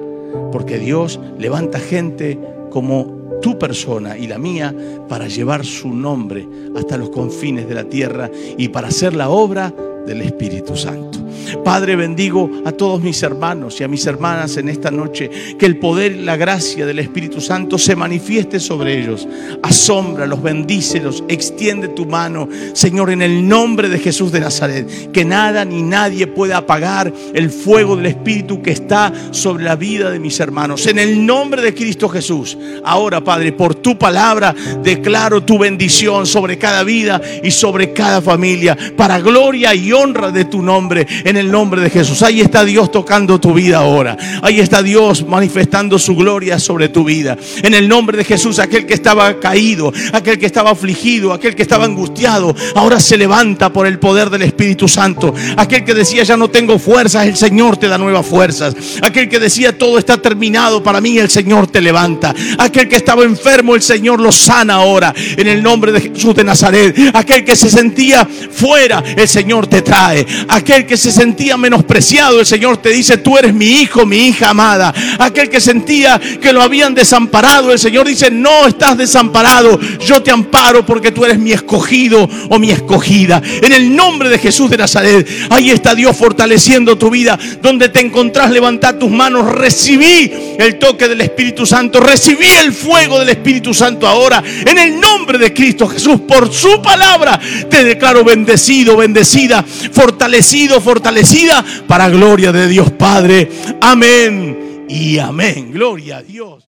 porque 0.51 0.77
Dios 0.77 1.19
levanta 1.39 1.79
gente 1.79 2.37
como 2.69 3.39
tu 3.41 3.57
persona 3.57 4.17
y 4.17 4.27
la 4.27 4.37
mía 4.37 4.73
para 5.07 5.27
llevar 5.27 5.65
su 5.65 5.93
nombre 5.93 6.47
hasta 6.75 6.97
los 6.97 7.09
confines 7.09 7.67
de 7.67 7.75
la 7.75 7.83
tierra 7.83 8.29
y 8.57 8.69
para 8.69 8.87
hacer 8.87 9.13
la 9.13 9.29
obra 9.29 9.73
del 10.05 10.21
Espíritu 10.21 10.75
Santo. 10.75 11.19
Padre, 11.63 11.95
bendigo 11.95 12.49
a 12.65 12.71
todos 12.71 13.01
mis 13.01 13.21
hermanos 13.23 13.79
y 13.79 13.83
a 13.83 13.87
mis 13.87 14.05
hermanas 14.05 14.57
en 14.57 14.69
esta 14.69 14.91
noche. 14.91 15.29
Que 15.57 15.65
el 15.65 15.77
poder 15.77 16.13
y 16.13 16.23
la 16.23 16.37
gracia 16.37 16.85
del 16.85 16.99
Espíritu 16.99 17.41
Santo 17.41 17.77
se 17.77 17.95
manifieste 17.95 18.59
sobre 18.59 18.99
ellos. 18.99 19.27
Asómbralos, 19.63 20.41
bendícelos, 20.41 21.23
extiende 21.27 21.89
tu 21.89 22.05
mano, 22.05 22.47
Señor, 22.73 23.09
en 23.09 23.21
el 23.21 23.47
nombre 23.47 23.89
de 23.89 23.99
Jesús 23.99 24.31
de 24.31 24.39
Nazaret. 24.39 25.11
Que 25.11 25.25
nada 25.25 25.65
ni 25.65 25.81
nadie 25.81 26.27
pueda 26.27 26.57
apagar 26.57 27.11
el 27.33 27.49
fuego 27.49 27.95
del 27.95 28.07
Espíritu 28.07 28.61
que 28.61 28.71
está 28.71 29.11
sobre 29.31 29.63
la 29.63 29.75
vida 29.75 30.09
de 30.09 30.19
mis 30.19 30.39
hermanos. 30.39 30.87
En 30.87 30.99
el 30.99 31.25
nombre 31.25 31.61
de 31.61 31.73
Cristo 31.73 32.09
Jesús. 32.09 32.57
Ahora, 32.83 33.23
Padre, 33.23 33.51
por 33.51 33.75
tu 33.75 33.97
palabra 33.97 34.55
declaro 34.83 35.43
tu 35.43 35.57
bendición 35.57 36.25
sobre 36.25 36.57
cada 36.57 36.83
vida 36.83 37.21
y 37.43 37.51
sobre 37.51 37.93
cada 37.93 38.21
familia, 38.21 38.77
para 38.95 39.19
gloria 39.19 39.73
y 39.75 39.91
honra 39.91 40.31
de 40.31 40.45
tu 40.45 40.61
nombre 40.61 41.05
en 41.27 41.35
el 41.35 41.51
nombre 41.51 41.81
de 41.81 41.89
Jesús. 41.89 42.21
Ahí 42.23 42.39
está 42.39 42.63
Dios 42.63 42.89
tocando 42.89 43.39
tu 43.39 43.53
vida 43.53 43.79
ahora. 43.79 44.17
Ahí 44.41 44.61
está 44.61 44.81
Dios 44.81 45.25
manifestando 45.27 45.99
su 45.99 46.15
gloria 46.15 46.57
sobre 46.57 46.87
tu 46.87 47.03
vida. 47.03 47.37
En 47.63 47.73
el 47.73 47.89
nombre 47.89 48.17
de 48.17 48.23
Jesús, 48.23 48.59
aquel 48.59 48.85
que 48.85 48.93
estaba 48.93 49.37
caído, 49.37 49.91
aquel 50.13 50.39
que 50.39 50.45
estaba 50.45 50.71
afligido, 50.71 51.33
aquel 51.33 51.53
que 51.53 51.63
estaba 51.63 51.83
angustiado, 51.83 52.55
ahora 52.75 53.01
se 53.01 53.17
levanta 53.17 53.73
por 53.73 53.87
el 53.87 53.99
poder 53.99 54.29
del 54.29 54.43
Espíritu 54.43 54.87
Santo. 54.87 55.33
Aquel 55.57 55.83
que 55.83 55.93
decía 55.93 56.23
ya 56.23 56.37
no 56.37 56.49
tengo 56.49 56.79
fuerzas, 56.79 57.27
el 57.27 57.35
Señor 57.35 57.75
te 57.75 57.89
da 57.89 57.97
nuevas 57.97 58.25
fuerzas. 58.25 58.73
Aquel 59.01 59.27
que 59.27 59.39
decía 59.39 59.77
todo 59.77 59.99
está 59.99 60.21
terminado 60.21 60.81
para 60.81 61.01
mí, 61.01 61.17
el 61.17 61.29
Señor 61.29 61.67
te 61.67 61.81
levanta. 61.81 62.33
Aquel 62.57 62.87
que 62.87 62.95
estaba 62.95 63.23
enfermo, 63.23 63.75
el 63.75 63.81
Señor 63.81 64.21
lo 64.21 64.31
sana 64.31 64.75
ahora. 64.75 65.13
En 65.35 65.47
el 65.47 65.61
nombre 65.61 65.91
de 65.91 65.99
Jesús 65.99 66.33
de 66.35 66.45
Nazaret. 66.45 66.95
Aquel 67.13 67.43
que 67.43 67.57
se 67.57 67.69
sentía 67.69 68.25
fuera, 68.25 69.03
el 69.15 69.27
Señor 69.27 69.67
te 69.67 69.81
trae. 69.81 70.25
Aquel 70.47 70.85
que 70.85 70.95
se 70.95 71.16
sentía 71.17 71.57
menospreciado, 71.57 72.39
el 72.39 72.45
Señor 72.45 72.77
te 72.77 72.89
dice, 72.89 73.17
tú 73.17 73.37
eres 73.37 73.53
mi 73.53 73.65
hijo, 73.65 74.05
mi 74.05 74.27
hija 74.27 74.51
amada. 74.51 74.93
Aquel 75.17 75.49
que 75.49 75.59
sentía 75.59 76.19
que 76.19 76.53
lo 76.53 76.61
habían 76.61 76.93
desamparado, 76.93 77.71
el 77.71 77.79
Señor 77.79 78.07
dice, 78.07 78.29
no 78.29 78.67
estás 78.67 78.97
desamparado, 78.97 79.79
yo 80.05 80.21
te 80.21 80.29
amparo 80.29 80.85
porque 80.85 81.11
tú 81.11 81.25
eres 81.25 81.39
mi 81.39 81.51
escogido 81.51 82.29
o 82.49 82.59
mi 82.59 82.69
escogida. 82.69 83.41
En 83.63 83.73
el 83.73 83.95
nombre 83.95 84.29
de 84.29 84.37
Jesús 84.37 84.69
de 84.69 84.77
Nazaret, 84.77 85.27
ahí 85.49 85.71
está 85.71 85.95
Dios 85.95 86.15
fortaleciendo 86.15 86.97
tu 86.97 87.09
vida. 87.09 87.37
Donde 87.63 87.89
te 87.89 87.99
encontrás, 87.99 88.51
levantar 88.51 88.99
tus 88.99 89.09
manos, 89.09 89.51
recibí 89.51 90.31
el 90.59 90.77
toque 90.77 91.07
del 91.07 91.21
Espíritu 91.21 91.65
Santo, 91.65 91.99
recibí 91.99 92.47
el 92.61 92.71
fuego 92.71 93.19
del 93.19 93.29
Espíritu 93.29 93.73
Santo 93.73 94.07
ahora. 94.07 94.43
En 94.65 94.77
el 94.77 94.99
nombre 94.99 95.39
de 95.39 95.51
Cristo 95.51 95.87
Jesús, 95.87 96.21
por 96.27 96.53
su 96.53 96.79
palabra, 96.79 97.39
te 97.69 97.83
declaro 97.83 98.23
bendecido, 98.23 98.95
bendecida, 98.95 99.63
fortalecido, 99.63 100.16
fortalecido 100.17 100.81
fortalecida 100.81 101.63
para 101.87 102.09
gloria 102.09 102.51
de 102.51 102.67
Dios 102.67 102.89
Padre. 102.89 103.47
Amén 103.79 104.85
y 104.89 105.19
amén. 105.19 105.71
Gloria 105.71 106.17
a 106.17 106.23
Dios. 106.23 106.65